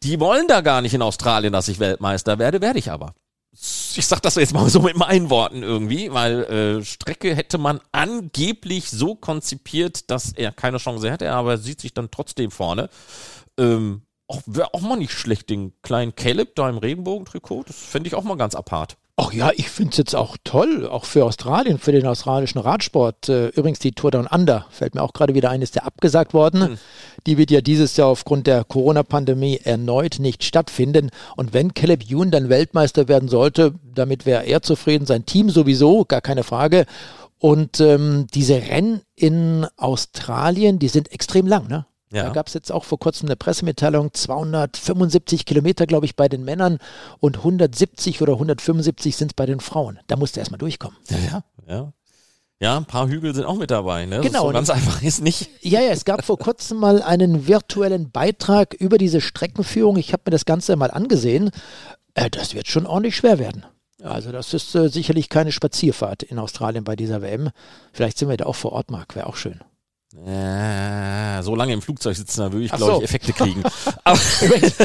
[0.01, 3.13] die wollen da gar nicht in Australien, dass ich Weltmeister werde, werde ich aber
[3.57, 7.79] ich sag das jetzt mal so mit meinen Worten irgendwie, weil äh, Strecke hätte man
[7.91, 12.89] angeblich so konzipiert, dass er keine Chance hätte, aber er sieht sich dann trotzdem vorne.
[13.57, 17.63] Ähm, auch, Wäre auch mal nicht schlecht, den kleinen Caleb da im Regenbogentrikot.
[17.67, 18.97] Das fände ich auch mal ganz apart.
[19.17, 23.29] Ach ja, ich finde es jetzt auch toll, auch für Australien, für den australischen Radsport.
[23.29, 26.33] Äh, übrigens die Tour Down Under, fällt mir auch gerade wieder ein, ist ja abgesagt
[26.33, 26.71] worden.
[26.71, 26.77] Mhm.
[27.25, 31.11] Die wird ja dieses Jahr aufgrund der Corona-Pandemie erneut nicht stattfinden.
[31.37, 36.03] Und wenn Caleb Ewan dann Weltmeister werden sollte, damit wäre er zufrieden, sein Team sowieso,
[36.03, 36.85] gar keine Frage.
[37.39, 41.85] Und ähm, diese Rennen in Australien, die sind extrem lang, ne?
[42.11, 42.23] Ja.
[42.23, 46.43] Da gab es jetzt auch vor kurzem eine Pressemitteilung, 275 Kilometer, glaube ich, bei den
[46.43, 46.77] Männern
[47.19, 49.99] und 170 oder 175 sind es bei den Frauen.
[50.07, 50.97] Da musst du erstmal durchkommen.
[51.09, 51.93] Ja, ja,
[52.59, 52.77] ja.
[52.77, 54.05] Ein paar Hügel sind auch mit dabei.
[54.05, 54.21] Ne?
[54.21, 54.47] Genau.
[54.47, 55.49] So ganz einfach ist nicht.
[55.61, 59.97] Ja, ja, es gab vor kurzem mal einen virtuellen Beitrag über diese Streckenführung.
[59.97, 61.49] Ich habe mir das Ganze mal angesehen.
[62.13, 63.65] Äh, das wird schon ordentlich schwer werden.
[64.03, 67.49] Also das ist äh, sicherlich keine Spazierfahrt in Australien bei dieser WM.
[67.91, 69.15] Vielleicht sind wir da auch vor Ort, Marc.
[69.15, 69.59] Wäre auch schön.
[70.25, 72.97] Äh, so lange im Flugzeug sitzen, da würde ich, glaube so.
[72.99, 73.63] ich, Effekte kriegen.
[74.41, 74.75] übrigens,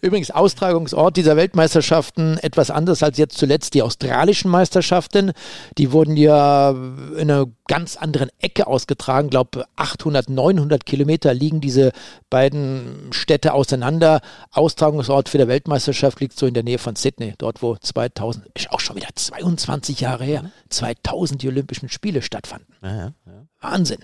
[0.00, 5.32] übrigens, Austragungsort dieser Weltmeisterschaften etwas anders als jetzt zuletzt die australischen Meisterschaften.
[5.78, 9.26] Die wurden ja in einer ganz anderen Ecke ausgetragen.
[9.26, 11.92] Ich glaube, 800, 900 Kilometer liegen diese
[12.30, 14.20] beiden Städte auseinander.
[14.50, 18.70] Austragungsort für die Weltmeisterschaft liegt so in der Nähe von Sydney, dort wo 2000, ist
[18.70, 22.74] auch schon wieder 22 Jahre her, 2000 die Olympischen Spiele stattfanden.
[22.82, 23.12] Ja, ja.
[23.60, 23.98] Wahnsinn.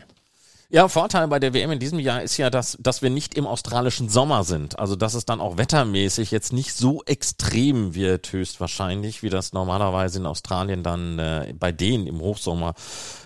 [0.70, 3.46] Ja, Vorteil bei der WM in diesem Jahr ist ja, dass, dass wir nicht im
[3.46, 4.78] australischen Sommer sind.
[4.78, 10.18] Also, dass es dann auch wettermäßig jetzt nicht so extrem wird, höchstwahrscheinlich, wie das normalerweise
[10.18, 12.74] in Australien dann äh, bei denen im Hochsommer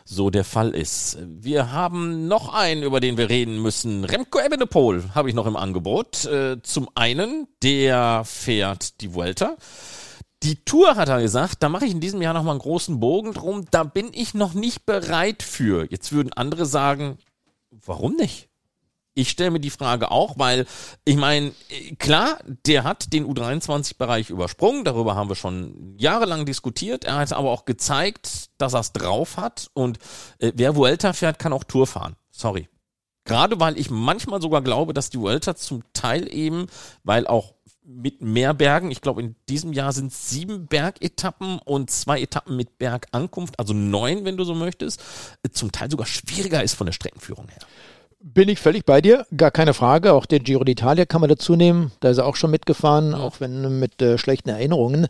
[0.04, 1.18] so der Fall ist.
[1.26, 4.04] Wir haben noch einen, über den wir reden müssen.
[4.04, 6.24] Remco Evenepoel habe ich noch im Angebot.
[6.26, 9.56] Äh, zum einen, der fährt die Vuelta.
[10.44, 13.32] Die Tour hat er gesagt, da mache ich in diesem Jahr nochmal einen großen Bogen
[13.32, 15.86] drum, da bin ich noch nicht bereit für.
[15.90, 17.18] Jetzt würden andere sagen,
[17.84, 18.48] warum nicht?
[19.14, 20.64] Ich stelle mir die Frage auch, weil
[21.04, 21.52] ich meine,
[21.98, 27.04] klar, der hat den U23-Bereich übersprungen, darüber haben wir schon jahrelang diskutiert.
[27.04, 29.98] Er hat aber auch gezeigt, dass er es drauf hat und
[30.38, 32.16] äh, wer Vuelta fährt, kann auch Tour fahren.
[32.30, 32.68] Sorry.
[33.24, 36.66] Gerade weil ich manchmal sogar glaube, dass die Vuelta zum Teil eben,
[37.04, 38.90] weil auch mit mehr Bergen.
[38.90, 43.74] Ich glaube, in diesem Jahr sind es sieben Bergetappen und zwei Etappen mit Bergankunft, also
[43.74, 45.02] neun, wenn du so möchtest,
[45.50, 47.62] zum Teil sogar schwieriger ist von der Streckenführung her.
[48.24, 50.12] Bin ich völlig bei dir, gar keine Frage.
[50.12, 51.90] Auch den Giro d'Italia kann man dazu nehmen.
[51.98, 53.18] Da ist er auch schon mitgefahren, ja.
[53.18, 55.08] auch wenn mit äh, schlechten Erinnerungen.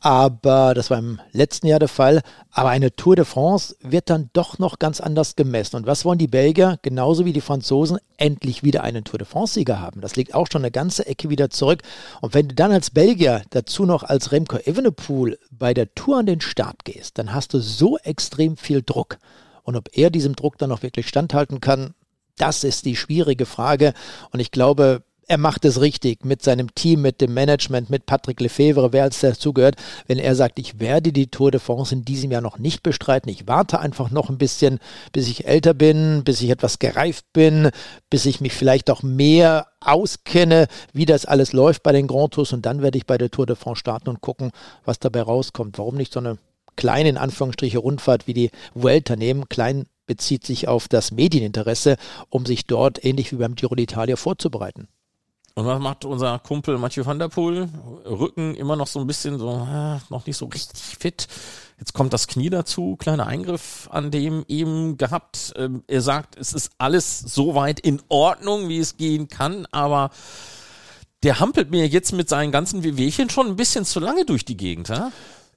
[0.00, 2.22] Aber das war im letzten Jahr der Fall.
[2.50, 5.76] Aber eine Tour de France wird dann doch noch ganz anders gemessen.
[5.76, 9.78] Und was wollen die Belgier, genauso wie die Franzosen, endlich wieder einen Tour de France-Sieger
[9.78, 10.00] haben?
[10.00, 11.82] Das liegt auch schon eine ganze Ecke wieder zurück.
[12.22, 16.26] Und wenn du dann als Belgier dazu noch als Remco Evenepoel bei der Tour an
[16.26, 19.18] den Start gehst, dann hast du so extrem viel Druck.
[19.64, 21.92] Und ob er diesem Druck dann noch wirklich standhalten kann,
[22.36, 23.94] das ist die schwierige Frage.
[24.30, 28.40] Und ich glaube, er macht es richtig mit seinem Team, mit dem Management, mit Patrick
[28.40, 32.30] Lefevre, wer als dazugehört, wenn er sagt, ich werde die Tour de France in diesem
[32.30, 33.30] Jahr noch nicht bestreiten.
[33.30, 34.78] Ich warte einfach noch ein bisschen,
[35.12, 37.70] bis ich älter bin, bis ich etwas gereift bin,
[38.10, 42.52] bis ich mich vielleicht auch mehr auskenne, wie das alles läuft bei den Grand Tours
[42.52, 44.50] und dann werde ich bei der Tour de France starten und gucken,
[44.84, 45.78] was dabei rauskommt.
[45.78, 46.38] Warum nicht so eine
[46.76, 49.48] kleine, in Anführungsstriche, Rundfahrt wie die Vuelta nehmen?
[49.48, 51.96] Klein bezieht sich auf das Medieninteresse,
[52.28, 54.88] um sich dort ähnlich wie beim Giro d'Italia vorzubereiten.
[55.56, 57.68] Und was macht unser Kumpel Mathieu van der Poel?
[58.04, 61.28] Rücken immer noch so ein bisschen so, äh, noch nicht so richtig fit.
[61.78, 65.52] Jetzt kommt das Knie dazu, kleiner Eingriff an dem eben gehabt.
[65.56, 70.10] Ähm, er sagt, es ist alles so weit in Ordnung, wie es gehen kann, aber
[71.22, 74.56] der hampelt mir jetzt mit seinen ganzen Wehwehchen schon ein bisschen zu lange durch die
[74.56, 74.88] Gegend.
[74.88, 75.12] Ja?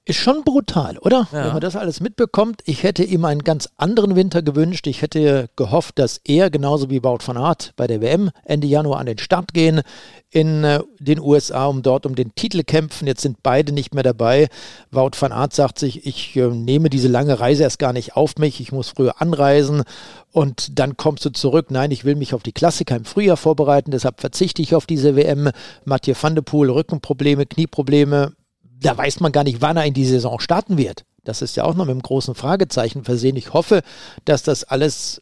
[0.08, 1.28] Ist schon brutal, oder?
[1.34, 1.43] Ja.
[1.43, 2.62] Wenn man das alles mitbekommt.
[2.63, 4.88] Ich hätte ihm einen ganz anderen Winter gewünscht.
[4.88, 9.02] Ich hätte gehofft, dass er genauso wie Wout van Aert bei der WM Ende Januar
[9.02, 9.82] an den Start gehen
[10.30, 13.06] in äh, den USA, um dort um den Titel kämpfen.
[13.06, 14.48] Jetzt sind beide nicht mehr dabei.
[14.91, 18.38] Wout van Aert sagt sich, ich äh, nehme diese lange Reise erst gar nicht auf
[18.38, 18.62] mich.
[18.62, 19.84] Ich muss früher anreisen
[20.32, 21.70] und dann kommst du zurück.
[21.70, 23.91] Nein, ich will mich auf die Klassiker im Frühjahr vorbereiten.
[23.91, 25.50] Deshalb verzichte ich auf diese WM.
[25.84, 28.32] Mathieu van der Poel, Rückenprobleme, Knieprobleme
[28.79, 31.03] da weiß man gar nicht, wann er in die Saison starten wird.
[31.23, 33.35] Das ist ja auch noch mit einem großen Fragezeichen versehen.
[33.35, 33.81] Ich hoffe,
[34.25, 35.21] dass das alles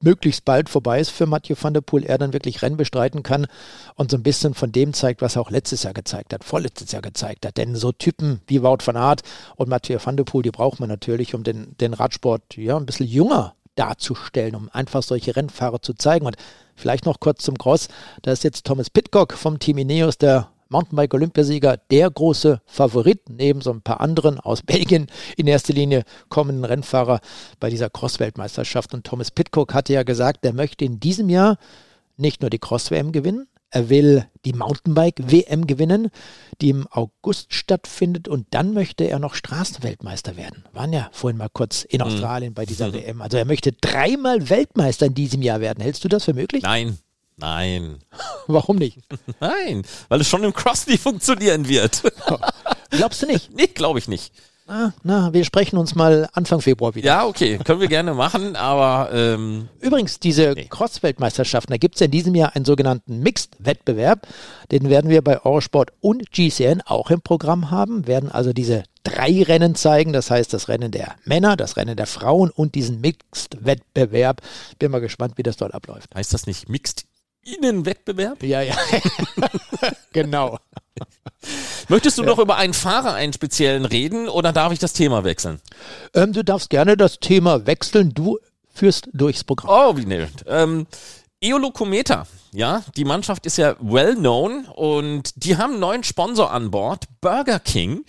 [0.00, 3.46] möglichst bald vorbei ist für Mathieu van der Poel, er dann wirklich Rennen bestreiten kann
[3.96, 6.92] und so ein bisschen von dem zeigt, was er auch letztes Jahr gezeigt hat, vorletztes
[6.92, 7.56] Jahr gezeigt hat.
[7.56, 9.22] Denn so Typen wie Wout van Aert
[9.56, 12.86] und Mathieu van der Poel, die braucht man natürlich, um den, den Radsport ja ein
[12.86, 16.26] bisschen jünger darzustellen, um einfach solche Rennfahrer zu zeigen.
[16.26, 16.36] Und
[16.76, 17.88] vielleicht noch kurz zum Cross,
[18.22, 23.70] da ist jetzt Thomas Pitcock vom Team Ineos, der Mountainbike-Olympiasieger, der große Favorit, neben so
[23.70, 27.20] ein paar anderen aus Belgien in erster Linie kommenden Rennfahrer
[27.60, 28.94] bei dieser Cross-Weltmeisterschaft.
[28.94, 31.58] Und Thomas Pitcock hatte ja gesagt, er möchte in diesem Jahr
[32.16, 36.08] nicht nur die Cross-WM gewinnen, Er will die Mountainbike-WM gewinnen,
[36.62, 40.64] die im August stattfindet und dann möchte er noch Straßenweltmeister werden.
[40.72, 42.06] Waren ja vorhin mal kurz in mhm.
[42.06, 42.94] Australien bei dieser mhm.
[42.94, 43.22] WM.
[43.22, 45.82] Also er möchte dreimal Weltmeister in diesem Jahr werden.
[45.82, 46.62] Hältst du das für möglich?
[46.62, 46.98] Nein.
[47.38, 47.98] Nein.
[48.46, 48.98] Warum nicht?
[49.40, 52.02] Nein, weil es schon im Cross nicht funktionieren wird.
[52.90, 53.50] Glaubst du nicht?
[53.58, 54.32] Nee, glaube ich nicht.
[54.66, 57.06] Na, na, wir sprechen uns mal Anfang Februar wieder.
[57.06, 60.66] Ja, okay, können wir gerne machen, aber ähm, Übrigens, diese nee.
[60.68, 64.26] Cross-Weltmeisterschaften, da gibt es ja in diesem Jahr einen sogenannten Mixed-Wettbewerb.
[64.70, 69.42] Den werden wir bei Eurosport und GCN auch im Programm haben, werden also diese drei
[69.42, 74.42] Rennen zeigen, das heißt das Rennen der Männer, das Rennen der Frauen und diesen Mixed-Wettbewerb.
[74.78, 76.14] Bin mal gespannt, wie das dort abläuft.
[76.14, 77.06] Heißt das nicht Mixed
[77.56, 78.42] Innenwettbewerb?
[78.42, 78.76] Ja, ja.
[80.12, 80.58] genau.
[81.88, 82.28] Möchtest du ja.
[82.28, 85.60] noch über einen Fahrer, einen speziellen reden oder darf ich das Thema wechseln?
[86.14, 88.12] Ähm, du darfst gerne das Thema wechseln.
[88.12, 88.38] Du
[88.74, 89.70] führst durchs Programm.
[89.70, 90.44] Oh, wie nett.
[90.46, 90.86] Ähm,
[91.40, 96.50] Eolo Kometa, ja, die Mannschaft ist ja well known und die haben einen neuen Sponsor
[96.50, 98.04] an Bord, Burger King.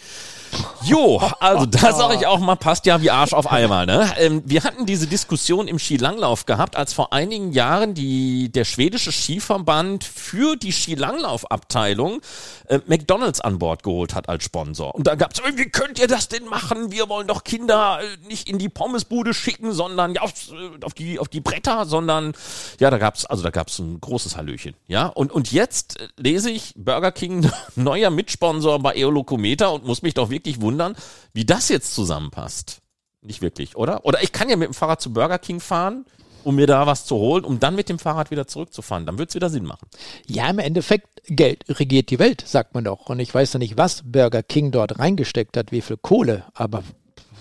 [0.83, 3.85] Jo, also da sage ich auch mal, passt ja wie Arsch auf einmal.
[3.85, 4.11] Ne?
[4.17, 9.11] Ähm, wir hatten diese Diskussion im Skilanglauf gehabt, als vor einigen Jahren die, der schwedische
[9.11, 12.21] Skiverband für die Skilanglaufabteilung
[12.67, 14.95] äh, McDonalds an Bord geholt hat als Sponsor.
[14.95, 16.91] Und da gab es, wie könnt ihr das denn machen?
[16.91, 20.93] Wir wollen doch Kinder äh, nicht in die Pommesbude schicken, sondern ja, auf, äh, auf,
[20.93, 22.33] die, auf die Bretter, sondern
[22.79, 24.73] ja, da gab's also da gab's ein großes Hallöchen.
[24.87, 30.01] Ja, und, und jetzt äh, lese ich Burger King neuer Mitsponsor bei Eolokometer und muss
[30.01, 30.95] mich doch wirklich wirklich wundern,
[31.33, 32.79] wie das jetzt zusammenpasst.
[33.21, 34.05] Nicht wirklich, oder?
[34.05, 36.05] Oder ich kann ja mit dem Fahrrad zu Burger King fahren,
[36.45, 39.05] um mir da was zu holen, um dann mit dem Fahrrad wieder zurückzufahren.
[39.05, 39.89] Dann wird es wieder Sinn machen.
[40.25, 43.09] Ja, im Endeffekt, Geld regiert die Welt, sagt man doch.
[43.09, 46.83] Und ich weiß ja nicht, was Burger King dort reingesteckt hat, wie viel Kohle, aber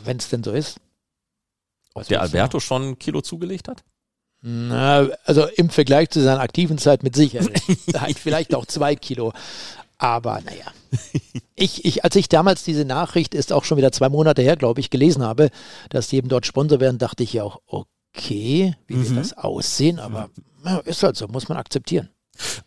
[0.04, 0.80] wenn es denn so ist.
[1.94, 3.84] Ob der Alberto schon ein Kilo zugelegt hat?
[4.40, 7.60] Na, also im Vergleich zu seiner aktiven Zeit mit Sicherheit.
[8.16, 9.32] vielleicht auch zwei Kilo.
[9.98, 10.66] Aber naja.
[11.60, 14.78] Ich, ich, als ich damals diese Nachricht, ist auch schon wieder zwei Monate her, glaube
[14.78, 15.50] ich, gelesen habe,
[15.90, 19.08] dass die eben dort Sponsor werden, dachte ich ja auch, okay, wie mhm.
[19.08, 19.98] wird das aussehen?
[19.98, 20.30] Aber
[20.64, 22.10] ja, ist halt so, muss man akzeptieren.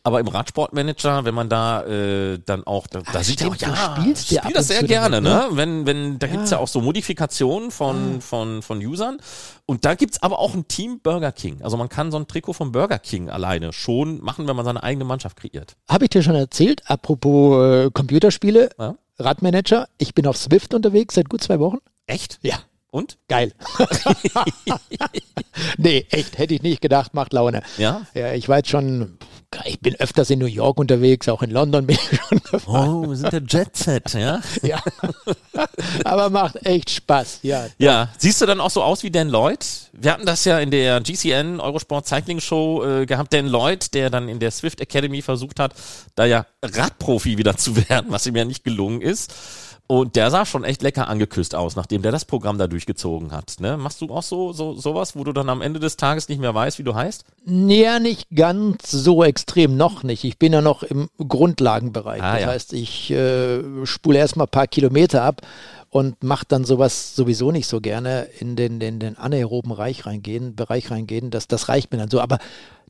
[0.03, 4.01] Aber im Radsportmanager, wenn man da äh, dann auch, da, da sieht man, ja, du
[4.01, 5.47] spielst ich spiel das sehr gerne, ne?
[5.51, 6.33] Wenn, wenn, da ja.
[6.33, 8.19] gibt's ja auch so Modifikationen von, ja.
[8.19, 9.17] von, von Usern.
[9.65, 11.61] Und da gibt's aber auch ein Team Burger King.
[11.61, 14.83] Also man kann so ein Trikot von Burger King alleine schon machen, wenn man seine
[14.83, 15.75] eigene Mannschaft kreiert.
[15.87, 18.95] Habe ich dir schon erzählt, apropos äh, Computerspiele, ja?
[19.19, 21.77] Radmanager, ich bin auf Swift unterwegs seit gut zwei Wochen.
[22.07, 22.39] Echt?
[22.41, 22.55] Ja.
[22.91, 23.17] Und?
[23.29, 23.53] Geil.
[25.77, 27.63] nee, echt, hätte ich nicht gedacht, macht Laune.
[27.77, 28.05] Ja?
[28.13, 29.17] Ja, ich war jetzt schon,
[29.63, 32.89] ich bin öfters in New York unterwegs, auch in London bin ich schon gefahren.
[32.89, 34.41] Oh, wir sind der Jet Set, ja?
[34.61, 34.83] ja.
[36.03, 37.67] Aber macht echt Spaß, ja.
[37.77, 39.65] Ja, siehst du dann auch so aus wie Dan Lloyd?
[39.93, 44.09] Wir hatten das ja in der GCN Eurosport Cycling Show äh, gehabt, Dan Lloyd, der
[44.09, 45.73] dann in der Swift Academy versucht hat,
[46.15, 49.33] da ja Radprofi wieder zu werden, was ihm ja nicht gelungen ist.
[49.91, 53.55] Und der sah schon echt lecker angeküsst aus, nachdem der das Programm da durchgezogen hat.
[53.59, 53.75] Ne?
[53.75, 56.55] Machst du auch so, so sowas, wo du dann am Ende des Tages nicht mehr
[56.55, 57.25] weißt, wie du heißt?
[57.45, 60.23] Ja, nicht ganz so extrem, noch nicht.
[60.23, 62.23] Ich bin ja noch im Grundlagenbereich.
[62.23, 62.47] Ah, das ja.
[62.47, 65.41] heißt, ich äh, spule erstmal ein paar Kilometer ab
[65.89, 70.55] und mache dann sowas sowieso nicht so gerne in den, den, den anaeroben Bereich reingehen,
[70.55, 71.31] Bereich reingehen.
[71.31, 72.21] Das, das reicht mir dann so.
[72.21, 72.37] Aber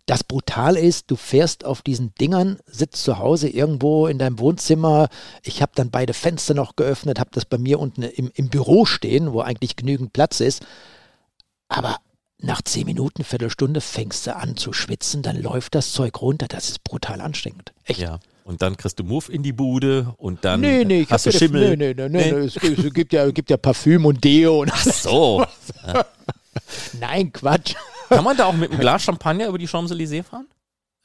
[0.06, 5.10] das brutal ist, du fährst auf diesen Dingern, sitzt zu Hause irgendwo in deinem Wohnzimmer.
[5.44, 8.86] Ich habe dann beide Fenster noch geöffnet, habe das bei mir unten im, im Büro
[8.86, 10.66] stehen, wo eigentlich genügend Platz ist.
[11.68, 11.98] Aber
[12.40, 16.48] nach zehn Minuten, Viertelstunde fängst du an zu schwitzen, dann läuft das Zeug runter.
[16.48, 17.72] Das ist brutal anstrengend.
[17.86, 18.00] Echt.
[18.00, 18.20] Ja.
[18.44, 21.78] Und dann kriegst du Move in die Bude und dann nee, nee, hast du Schimmel.
[21.78, 22.46] Nee, nee, nee, nee, nee.
[22.46, 22.56] Es,
[22.94, 25.46] gibt ja, gibt ja Parfüm und Deo und Ach so.
[27.00, 27.76] Nein, Quatsch.
[28.12, 30.48] Kann man da auch mit einem Glas Champagner über die Champs-Élysées fahren?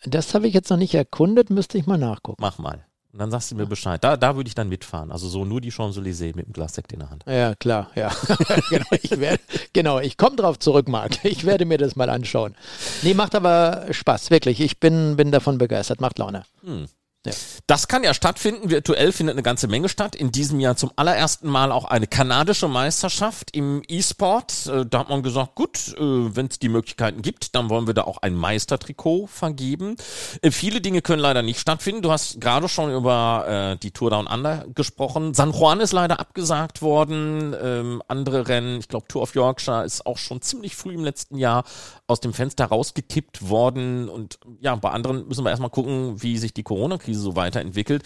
[0.05, 2.41] Das habe ich jetzt noch nicht erkundet, müsste ich mal nachgucken.
[2.41, 2.85] Mach mal.
[3.13, 4.05] Und dann sagst du mir Bescheid.
[4.05, 5.11] Da, da würde ich dann mitfahren.
[5.11, 7.25] Also so nur die Champs-Élysées mit einem Glas Sekt in der Hand.
[7.27, 8.13] Ja, klar, ja.
[8.69, 9.43] genau, ich, werde,
[9.73, 11.25] genau, ich komme drauf zurück, Marc.
[11.25, 12.55] Ich werde mir das mal anschauen.
[13.03, 14.61] Nee, macht aber Spaß, wirklich.
[14.61, 16.43] Ich bin, bin davon begeistert, macht Laune.
[16.63, 16.89] Hm.
[17.27, 17.33] Ja.
[17.67, 18.71] Das kann ja stattfinden.
[18.71, 20.15] Virtuell findet eine ganze Menge statt.
[20.15, 24.67] In diesem Jahr zum allerersten Mal auch eine kanadische Meisterschaft im E-Sport.
[24.67, 27.95] Äh, da hat man gesagt, gut, äh, wenn es die Möglichkeiten gibt, dann wollen wir
[27.95, 29.97] da auch ein Meistertrikot vergeben.
[30.43, 32.03] Äh, viele Dinge können leider nicht stattfinden.
[32.03, 35.35] Du hast gerade schon über die Tour Down Under gesprochen.
[35.35, 37.55] San Juan ist leider abgesagt worden.
[37.61, 41.37] Ähm, andere Rennen, ich glaube Tour of Yorkshire ist auch schon ziemlich früh im letzten
[41.37, 41.65] Jahr
[42.07, 44.09] aus dem Fenster rausgekippt worden.
[44.09, 48.03] Und ja, bei anderen müssen wir erstmal gucken, wie sich die Corona-Krise Krise so weiterentwickelt.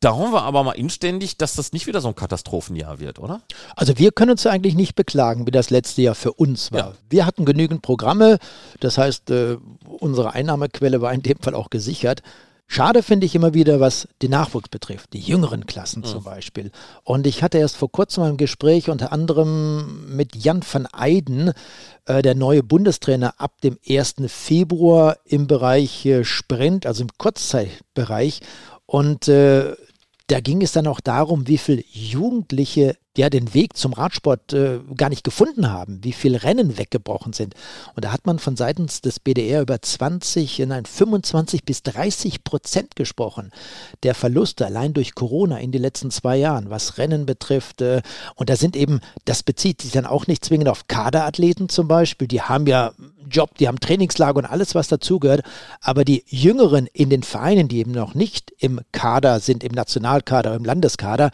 [0.00, 3.42] Da hoffen wir aber mal inständig, dass das nicht wieder so ein Katastrophenjahr wird, oder?
[3.74, 6.78] Also wir können uns eigentlich nicht beklagen, wie das letzte Jahr für uns war.
[6.78, 6.92] Ja.
[7.10, 8.38] Wir hatten genügend Programme,
[8.80, 12.22] das heißt, äh, unsere Einnahmequelle war in dem Fall auch gesichert.
[12.70, 16.70] Schade finde ich immer wieder, was den Nachwuchs betrifft, die jüngeren Klassen zum Beispiel.
[17.02, 21.52] Und ich hatte erst vor kurzem ein Gespräch unter anderem mit Jan van Eyden,
[22.04, 24.16] äh, der neue Bundestrainer ab dem 1.
[24.26, 28.40] Februar im Bereich äh, Sprint, also im Kurzzeitbereich.
[28.84, 29.74] Und äh,
[30.26, 34.80] da ging es dann auch darum, wie viele Jugendliche ja den Weg zum Radsport äh,
[34.96, 37.54] gar nicht gefunden haben, wie viele Rennen weggebrochen sind.
[37.94, 42.96] Und da hat man von seitens des BDR über 20, nein, 25 bis 30 Prozent
[42.96, 43.50] gesprochen.
[44.02, 47.82] Der Verluste allein durch Corona in den letzten zwei Jahren, was Rennen betrifft.
[47.82, 48.02] Äh,
[48.36, 52.28] und da sind eben, das bezieht sich dann auch nicht zwingend auf Kaderathleten zum Beispiel.
[52.28, 52.92] Die haben ja
[53.30, 55.42] Job, die haben Trainingslager und alles, was dazugehört.
[55.80, 60.54] Aber die Jüngeren in den Vereinen, die eben noch nicht im Kader sind, im Nationalkader,
[60.54, 61.30] im Landeskader,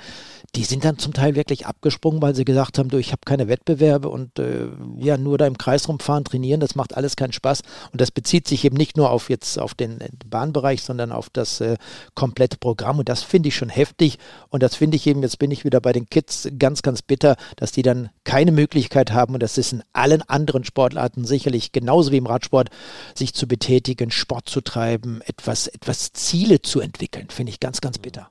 [0.54, 3.48] die sind dann zum Teil wirklich abgesprungen, weil sie gesagt haben, du, ich habe keine
[3.48, 7.62] Wettbewerbe und äh, ja, nur da im Kreis rumfahren, trainieren, das macht alles keinen Spaß.
[7.92, 11.60] Und das bezieht sich eben nicht nur auf jetzt auf den Bahnbereich, sondern auf das
[11.60, 11.76] äh,
[12.14, 12.98] komplette Programm.
[12.98, 14.18] Und das finde ich schon heftig.
[14.48, 17.36] Und das finde ich eben, jetzt bin ich wieder bei den Kids ganz, ganz bitter,
[17.56, 22.12] dass die dann keine Möglichkeit haben, und das ist in allen anderen Sportarten sicherlich genauso
[22.12, 22.70] wie im Radsport,
[23.14, 27.28] sich zu betätigen, Sport zu treiben, etwas, etwas Ziele zu entwickeln.
[27.30, 28.30] Finde ich ganz, ganz bitter.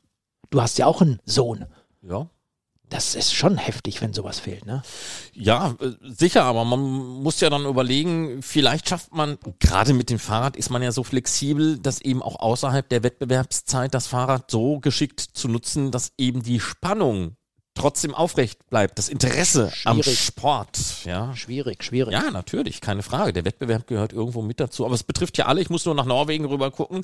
[0.49, 1.65] Du hast ja auch einen Sohn.
[2.01, 2.27] Ja.
[2.93, 4.83] Das ist schon heftig, wenn sowas fehlt, ne?
[5.33, 10.19] Ja, äh, sicher, aber man muss ja dann überlegen, vielleicht schafft man, gerade mit dem
[10.19, 14.79] Fahrrad ist man ja so flexibel, dass eben auch außerhalb der Wettbewerbszeit das Fahrrad so
[14.79, 17.35] geschickt zu nutzen, dass eben die Spannung
[17.75, 20.19] trotzdem aufrecht bleibt, das Interesse am Schwierig.
[20.19, 21.35] Sport, ja.
[21.35, 22.13] Schwierig, schwierig.
[22.13, 23.33] Ja, natürlich, keine Frage.
[23.33, 24.85] Der Wettbewerb gehört irgendwo mit dazu.
[24.85, 25.61] Aber es betrifft ja alle.
[25.61, 27.03] Ich muss nur nach Norwegen rüber gucken.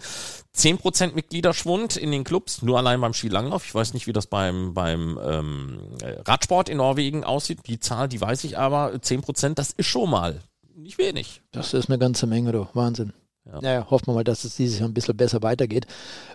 [0.54, 3.66] Zehn Prozent Mitgliederschwund in den Clubs, nur allein beim Skilanglauf.
[3.66, 7.60] Ich weiß nicht, wie das beim, beim ähm, äh, Radsport in Norwegen aussieht.
[7.68, 9.02] Die Zahl, die weiß ich aber.
[9.02, 10.42] Zehn Prozent, das ist schon mal
[10.76, 11.42] nicht wenig.
[11.52, 12.68] Das ist eine ganze Menge, du.
[12.74, 13.14] Wahnsinn.
[13.62, 15.88] Naja, hoffen wir mal, dass es dieses Jahr ein bisschen besser weitergeht.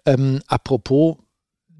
[0.04, 1.16] Ähm, apropos,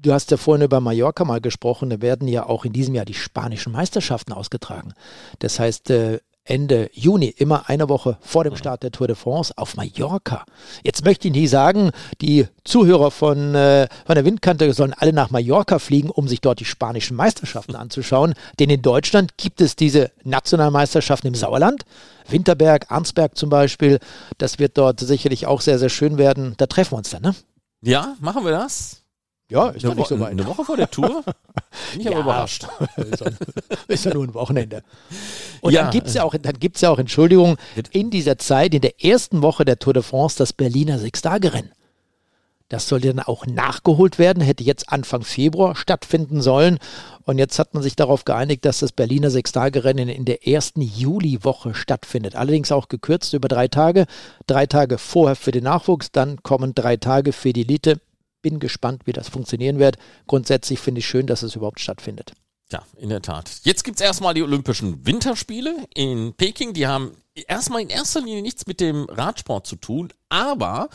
[0.05, 3.05] du hast ja vorhin über Mallorca mal gesprochen, da werden ja auch in diesem Jahr
[3.05, 4.93] die spanischen Meisterschaften ausgetragen.
[5.39, 9.51] Das heißt, äh, Ende Juni, immer eine Woche vor dem Start der Tour de France
[9.55, 10.45] auf Mallorca.
[10.83, 11.89] Jetzt möchte ich nicht sagen,
[12.21, 16.59] die Zuhörer von, äh, von der Windkante sollen alle nach Mallorca fliegen, um sich dort
[16.59, 18.35] die spanischen Meisterschaften anzuschauen.
[18.59, 21.83] Denn in Deutschland gibt es diese Nationalmeisterschaften im Sauerland.
[22.29, 23.99] Winterberg, Arnsberg zum Beispiel.
[24.37, 26.53] Das wird dort sicherlich auch sehr, sehr schön werden.
[26.57, 27.35] Da treffen wir uns dann, ne?
[27.81, 29.04] Ja, machen wir das?
[29.49, 30.31] Ja, ist Eine, doch nicht so weit.
[30.31, 31.23] eine Woche vor der Tour?
[31.91, 32.21] Bin ich aber Ja.
[32.23, 32.67] überrascht.
[32.97, 33.27] ist, ja,
[33.87, 34.81] ist ja nur ein Wochenende.
[35.61, 35.83] Und Ja.
[35.83, 37.57] dann gibt es ja auch, dann gibt's ja auch, Entschuldigung,
[37.91, 41.71] in dieser Zeit, in der ersten Woche der Tour de France, das Berliner Sechstagerennen.
[42.69, 46.79] Das sollte dann auch nachgeholt werden, hätte jetzt Anfang Februar stattfinden sollen.
[47.25, 51.75] Und jetzt hat man sich darauf geeinigt, dass das Berliner Sechstagerennen in der ersten Juliwoche
[51.75, 52.35] stattfindet.
[52.35, 54.07] Allerdings auch gekürzt über drei Tage.
[54.47, 58.01] Drei Tage vorher für den Nachwuchs, dann kommen drei Tage für die Elite.
[58.45, 59.97] Bin gespannt, wie das funktionieren wird.
[60.27, 62.33] Grundsätzlich finde ich schön, dass es überhaupt stattfindet.
[62.71, 63.49] Ja, in der Tat.
[63.63, 66.73] Jetzt gibt's erstmal die Olympischen Winterspiele in Peking.
[66.73, 70.89] Die haben erstmal in erster Linie nichts mit dem Radsport zu tun, aber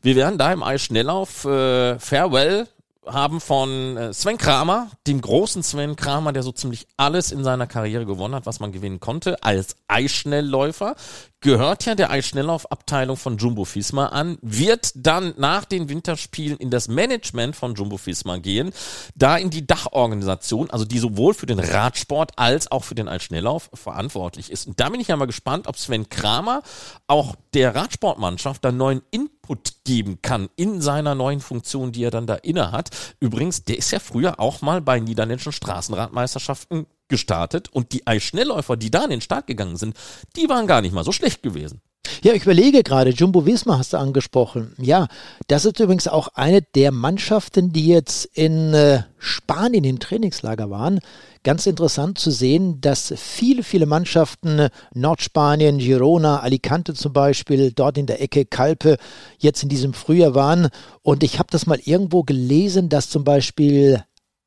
[0.00, 2.68] wir werden da im Eisschnelllauf äh, Farewell
[3.06, 7.66] haben von äh, Sven Kramer, dem großen Sven Kramer, der so ziemlich alles in seiner
[7.66, 10.96] Karriere gewonnen hat, was man gewinnen konnte, als Eisschnellläufer,
[11.44, 16.88] gehört ja der Eisschnelllaufabteilung von Jumbo Visma an, wird dann nach den Winterspielen in das
[16.88, 18.72] Management von Jumbo Visma gehen,
[19.14, 23.68] da in die Dachorganisation, also die sowohl für den Radsport als auch für den Eisschnelllauf
[23.74, 24.66] verantwortlich ist.
[24.66, 26.62] Und da bin ich ja mal gespannt, ob Sven Kramer
[27.08, 32.26] auch der Radsportmannschaft dann neuen Input geben kann in seiner neuen Funktion, die er dann
[32.26, 32.88] da inne hat.
[33.20, 38.90] Übrigens, der ist ja früher auch mal bei niederländischen Straßenradmeisterschaften gestartet und die Eisschnellläufer, die
[38.90, 39.96] da in den Start gegangen sind,
[40.36, 41.80] die waren gar nicht mal so schlecht gewesen.
[42.22, 44.74] Ja, ich überlege gerade, Jumbo Visma hast du angesprochen.
[44.78, 45.08] Ja,
[45.46, 51.00] das ist übrigens auch eine der Mannschaften, die jetzt in äh, Spanien im Trainingslager waren.
[51.42, 57.98] Ganz interessant zu sehen, dass viele, viele Mannschaften, äh, Nordspanien, Girona, Alicante zum Beispiel, dort
[57.98, 58.96] in der Ecke Kalpe,
[59.38, 60.68] jetzt in diesem Frühjahr waren.
[61.02, 64.02] Und ich habe das mal irgendwo gelesen, dass zum Beispiel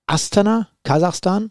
[0.05, 1.49] Astana, Kasachstan,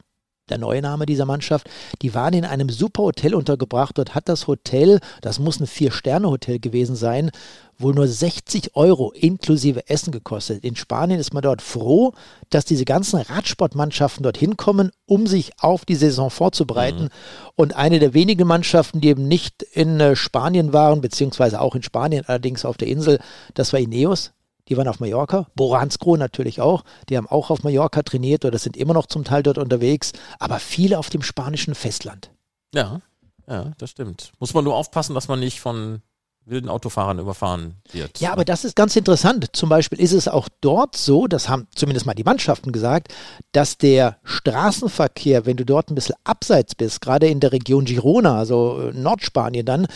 [0.49, 1.69] der neue Name dieser Mannschaft,
[2.03, 3.99] die waren in einem super Hotel untergebracht.
[3.99, 7.31] Dort hat das Hotel, das muss ein Vier-Sterne-Hotel gewesen sein,
[7.79, 10.65] wohl nur 60 Euro inklusive Essen gekostet.
[10.65, 12.13] In Spanien ist man dort froh,
[12.49, 17.09] dass diese ganzen Radsportmannschaften dorthin kommen, um sich auf die Saison vorzubereiten.
[17.57, 21.83] Und eine der wenigen Mannschaften, die eben nicht in äh, Spanien waren, beziehungsweise auch in
[21.83, 23.19] Spanien, allerdings auf der Insel,
[23.55, 24.33] das war Ineos.
[24.69, 26.85] Die waren auf Mallorca, Boranskro natürlich auch.
[27.09, 30.59] Die haben auch auf Mallorca trainiert oder sind immer noch zum Teil dort unterwegs, aber
[30.59, 32.31] viele auf dem spanischen Festland.
[32.75, 33.01] Ja,
[33.49, 34.33] ja, das stimmt.
[34.41, 36.03] Muss man nur aufpassen, dass man nicht von
[36.47, 38.21] wilden Autofahrern überfahren wird.
[38.21, 39.49] Ja, aber das ist ganz interessant.
[39.53, 43.13] Zum Beispiel ist es auch dort so, das haben zumindest mal die Mannschaften gesagt,
[43.51, 48.39] dass der Straßenverkehr, wenn du dort ein bisschen abseits bist, gerade in der Region Girona,
[48.39, 49.89] also äh, Nordspanien dann,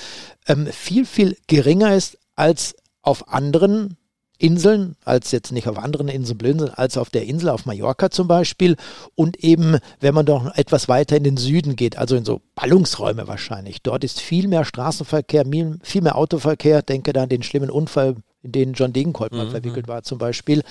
[0.49, 3.97] ähm, viel, viel geringer ist als auf anderen
[4.41, 8.11] Inseln, als jetzt nicht auf anderen Inseln blöd sind, als auf der Insel, auf Mallorca
[8.11, 8.77] zum Beispiel.
[9.15, 13.29] Und eben, wenn man doch etwas weiter in den Süden geht, also in so Ballungsräume
[13.29, 13.83] wahrscheinlich.
[13.83, 15.45] Dort ist viel mehr Straßenverkehr,
[15.83, 16.83] viel mehr Autoverkehr.
[16.83, 19.51] Denke da an den schlimmen Unfall, in den John Degenkolb mal mhm.
[19.51, 20.63] verwickelt war zum Beispiel.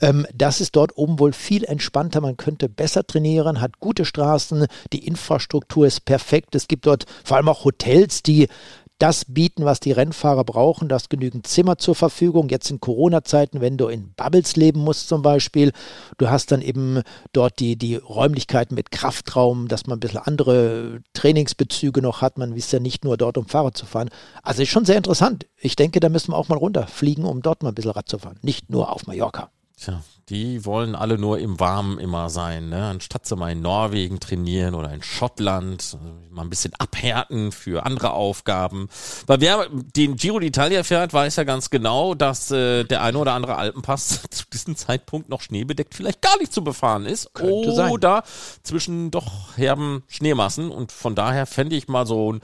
[0.00, 2.20] Ähm, das ist dort oben wohl viel entspannter.
[2.20, 6.54] Man könnte besser trainieren, hat gute Straßen, die Infrastruktur ist perfekt.
[6.54, 8.48] Es gibt dort vor allem auch Hotels, die
[9.02, 10.88] das bieten, was die Rennfahrer brauchen.
[10.88, 12.48] Du genügend Zimmer zur Verfügung.
[12.50, 15.72] Jetzt in Corona-Zeiten, wenn du in Bubbles leben musst zum Beispiel.
[16.18, 21.00] Du hast dann eben dort die, die Räumlichkeiten mit Kraftraum, dass man ein bisschen andere
[21.14, 22.38] Trainingsbezüge noch hat.
[22.38, 24.08] Man ist ja nicht nur dort, um Fahrrad zu fahren.
[24.44, 25.46] Also ist schon sehr interessant.
[25.58, 28.18] Ich denke, da müssen wir auch mal runterfliegen, um dort mal ein bisschen Rad zu
[28.18, 28.38] fahren.
[28.42, 29.50] Nicht nur auf Mallorca.
[29.76, 32.86] Tja, die wollen alle nur im Warmen immer sein, ne?
[32.86, 37.84] anstatt sie mal in Norwegen trainieren oder in Schottland, äh, mal ein bisschen abhärten für
[37.84, 38.88] andere Aufgaben.
[39.26, 43.32] Weil wer den Giro d'Italia fährt, weiß ja ganz genau, dass äh, der eine oder
[43.32, 47.34] andere Alpenpass zu diesem Zeitpunkt noch schneebedeckt vielleicht gar nicht zu befahren ist.
[47.34, 48.60] Könnte oder sein.
[48.62, 50.70] zwischen doch herben Schneemassen.
[50.70, 52.40] Und von daher fände ich mal so ein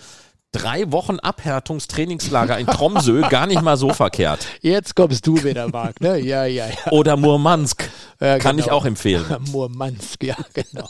[0.52, 4.46] drei Wochen Abhärtungstrainingslager in Tromsø gar nicht mal so verkehrt.
[4.60, 6.18] Jetzt kommst du wieder, Marc, ne?
[6.18, 6.92] Ja, ja, ja.
[6.92, 7.88] Oder Murmansk.
[8.20, 8.66] Ja, Kann genau.
[8.66, 9.24] ich auch empfehlen.
[9.50, 10.88] Murmansk, ja, genau.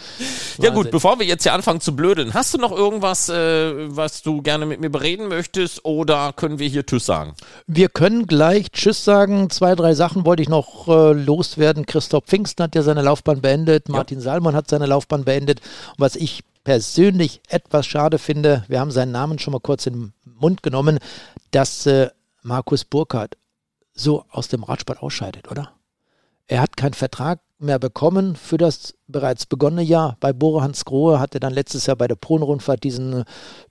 [0.58, 4.22] Ja gut, bevor wir jetzt hier anfangen zu blödeln, hast du noch irgendwas, äh, was
[4.22, 7.34] du gerne mit mir bereden möchtest oder können wir hier Tschüss sagen?
[7.66, 9.50] Wir können gleich Tschüss sagen.
[9.50, 11.84] Zwei, drei Sachen wollte ich noch äh, loswerden.
[11.84, 14.24] Christoph Pfingsten hat ja seine Laufbahn beendet, Martin ja.
[14.24, 15.60] Salmon hat seine Laufbahn beendet.
[15.90, 19.92] Und was ich persönlich etwas schade finde, wir haben seinen Namen schon mal kurz in
[19.92, 20.98] den Mund genommen,
[21.50, 22.10] dass äh,
[22.42, 23.36] Markus Burkhardt
[23.92, 25.72] so aus dem Radsport ausscheidet, oder?
[26.46, 30.16] Er hat keinen Vertrag mehr bekommen für das bereits begonnene Jahr.
[30.20, 33.24] Bei Bore Hans Grohe hatte dann letztes Jahr bei der Polen-Rundfahrt diesen äh,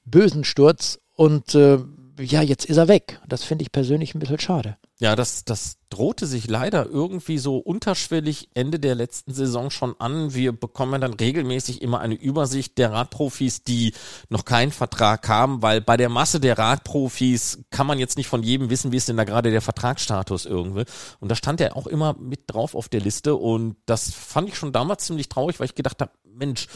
[0.05, 1.79] bösen Sturz und äh,
[2.19, 3.19] ja, jetzt ist er weg.
[3.27, 4.77] Das finde ich persönlich ein bisschen schade.
[4.97, 10.33] Ja, das, das drohte sich leider irgendwie so unterschwellig Ende der letzten Saison schon an.
[10.33, 13.93] Wir bekommen dann regelmäßig immer eine Übersicht der Radprofis, die
[14.29, 18.41] noch keinen Vertrag haben, weil bei der Masse der Radprofis kann man jetzt nicht von
[18.41, 20.85] jedem wissen, wie ist denn da gerade der Vertragsstatus irgendwie.
[21.19, 24.55] Und da stand er auch immer mit drauf auf der Liste und das fand ich
[24.55, 26.67] schon damals ziemlich traurig, weil ich gedacht habe, Mensch,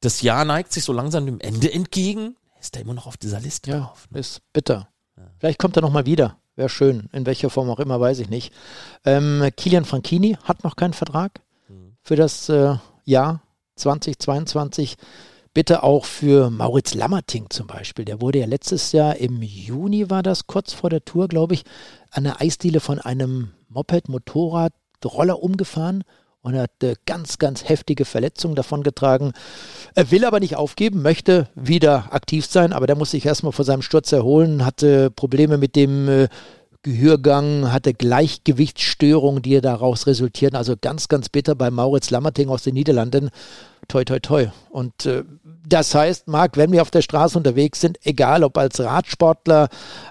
[0.00, 2.36] das Jahr neigt sich so langsam dem Ende entgegen.
[2.60, 4.06] Ist er immer noch auf dieser Liste ja, drauf?
[4.10, 4.20] Ne?
[4.20, 4.88] Ist bitter.
[5.16, 5.24] Ja.
[5.38, 6.38] Vielleicht kommt er noch mal wieder.
[6.56, 7.08] Wäre schön.
[7.12, 8.52] In welcher Form auch immer, weiß ich nicht.
[9.04, 11.96] Ähm, Kilian Franchini hat noch keinen Vertrag mhm.
[12.02, 13.42] für das äh, Jahr
[13.76, 14.96] 2022.
[15.52, 18.04] Bitte auch für Mauritz Lammerting zum Beispiel.
[18.04, 21.64] Der wurde ja letztes Jahr im Juni, war das kurz vor der Tour, glaube ich,
[22.10, 24.72] an der Eisdiele von einem Moped, Motorrad,
[25.04, 26.02] Roller umgefahren
[26.44, 29.32] und hat äh, ganz, ganz heftige Verletzungen davongetragen.
[29.94, 33.64] Er will aber nicht aufgeben, möchte wieder aktiv sein, aber der muss sich erstmal vor
[33.64, 36.28] seinem Sturz erholen, hatte Probleme mit dem äh,
[36.82, 40.58] Gehörgang, hatte Gleichgewichtsstörungen, die daraus resultierten.
[40.58, 43.30] Also ganz, ganz bitter bei Mauritz Lammerting aus den Niederlanden.
[43.88, 44.48] Toi, toi, toi.
[44.68, 45.24] Und äh,
[45.66, 49.70] das heißt, Marc, wenn wir auf der Straße unterwegs sind, egal ob als Radsportler,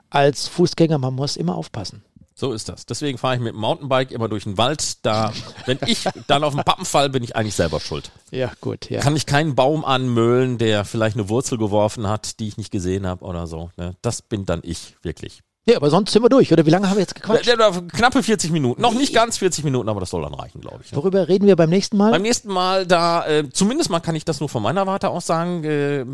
[0.10, 2.04] als Fußgänger, man muss immer aufpassen.
[2.36, 2.86] So ist das.
[2.86, 5.06] Deswegen fahre ich mit dem Mountainbike immer durch den Wald.
[5.06, 5.32] Da,
[5.66, 8.12] wenn ich dann auf den Pappen fall, bin ich eigentlich selber schuld.
[8.32, 8.90] Ja, gut.
[8.90, 9.02] Ja.
[9.02, 13.06] Kann ich keinen Baum anmöhlen, der vielleicht eine Wurzel geworfen hat, die ich nicht gesehen
[13.06, 13.70] habe oder so.
[13.78, 13.96] Ne?
[14.02, 15.42] Das bin dann ich, wirklich.
[15.66, 16.66] Ja, aber sonst sind wir durch, oder?
[16.66, 17.46] Wie lange haben wir jetzt gequatscht?
[17.46, 17.56] Ja,
[17.94, 18.82] knappe 40 Minuten.
[18.82, 20.92] Noch nicht ganz 40 Minuten, aber das soll dann reichen, glaube ich.
[20.92, 20.98] Ne?
[20.98, 22.12] Worüber reden wir beim nächsten Mal?
[22.12, 25.26] Beim nächsten Mal, da, äh, zumindest mal kann ich das nur von meiner Warte aus
[25.26, 26.06] sagen, äh,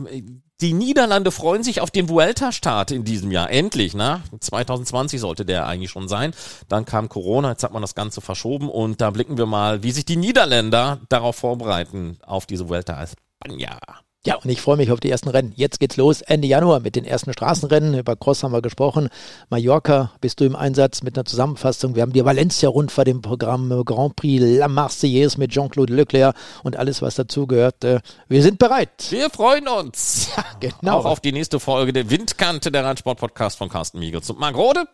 [0.61, 3.49] die Niederlande freuen sich auf den Vuelta-Start in diesem Jahr.
[3.49, 4.21] Endlich, ne?
[4.39, 6.33] 2020 sollte der eigentlich schon sein.
[6.67, 9.91] Dann kam Corona, jetzt hat man das Ganze verschoben und da blicken wir mal, wie
[9.91, 13.79] sich die Niederländer darauf vorbereiten, auf diese Vuelta als Spanier.
[14.25, 15.53] Ja, und ich freue mich auf die ersten Rennen.
[15.55, 17.97] Jetzt geht's los, Ende Januar mit den ersten Straßenrennen.
[17.97, 19.07] Über Cross haben wir gesprochen.
[19.49, 21.95] Mallorca bist du im Einsatz mit einer Zusammenfassung.
[21.95, 27.01] Wir haben die Valencia-Rundfahrt im Programm Grand Prix La Marseillaise mit Jean-Claude Leclerc und alles,
[27.01, 27.81] was dazugehört.
[27.85, 29.07] Äh, wir sind bereit.
[29.09, 30.29] Wir freuen uns.
[30.39, 30.99] Ja, genau.
[30.99, 34.85] Auch auf die nächste Folge der Windkante, der Radsport-Podcast von Carsten Miegels und Marc Rode.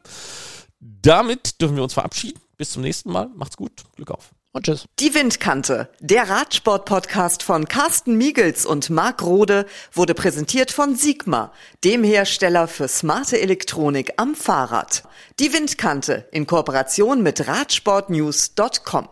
[0.79, 2.39] Damit dürfen wir uns verabschieden.
[2.57, 3.29] Bis zum nächsten Mal.
[3.35, 3.83] Macht's gut.
[3.95, 4.85] Glück auf und tschüss.
[4.99, 11.51] Die Windkante, der Radsport-Podcast von Carsten Miegels und Marc Rode, wurde präsentiert von Sigma,
[11.83, 15.03] dem Hersteller für smarte Elektronik am Fahrrad.
[15.39, 19.09] Die Windkante in Kooperation mit Radsportnews.com.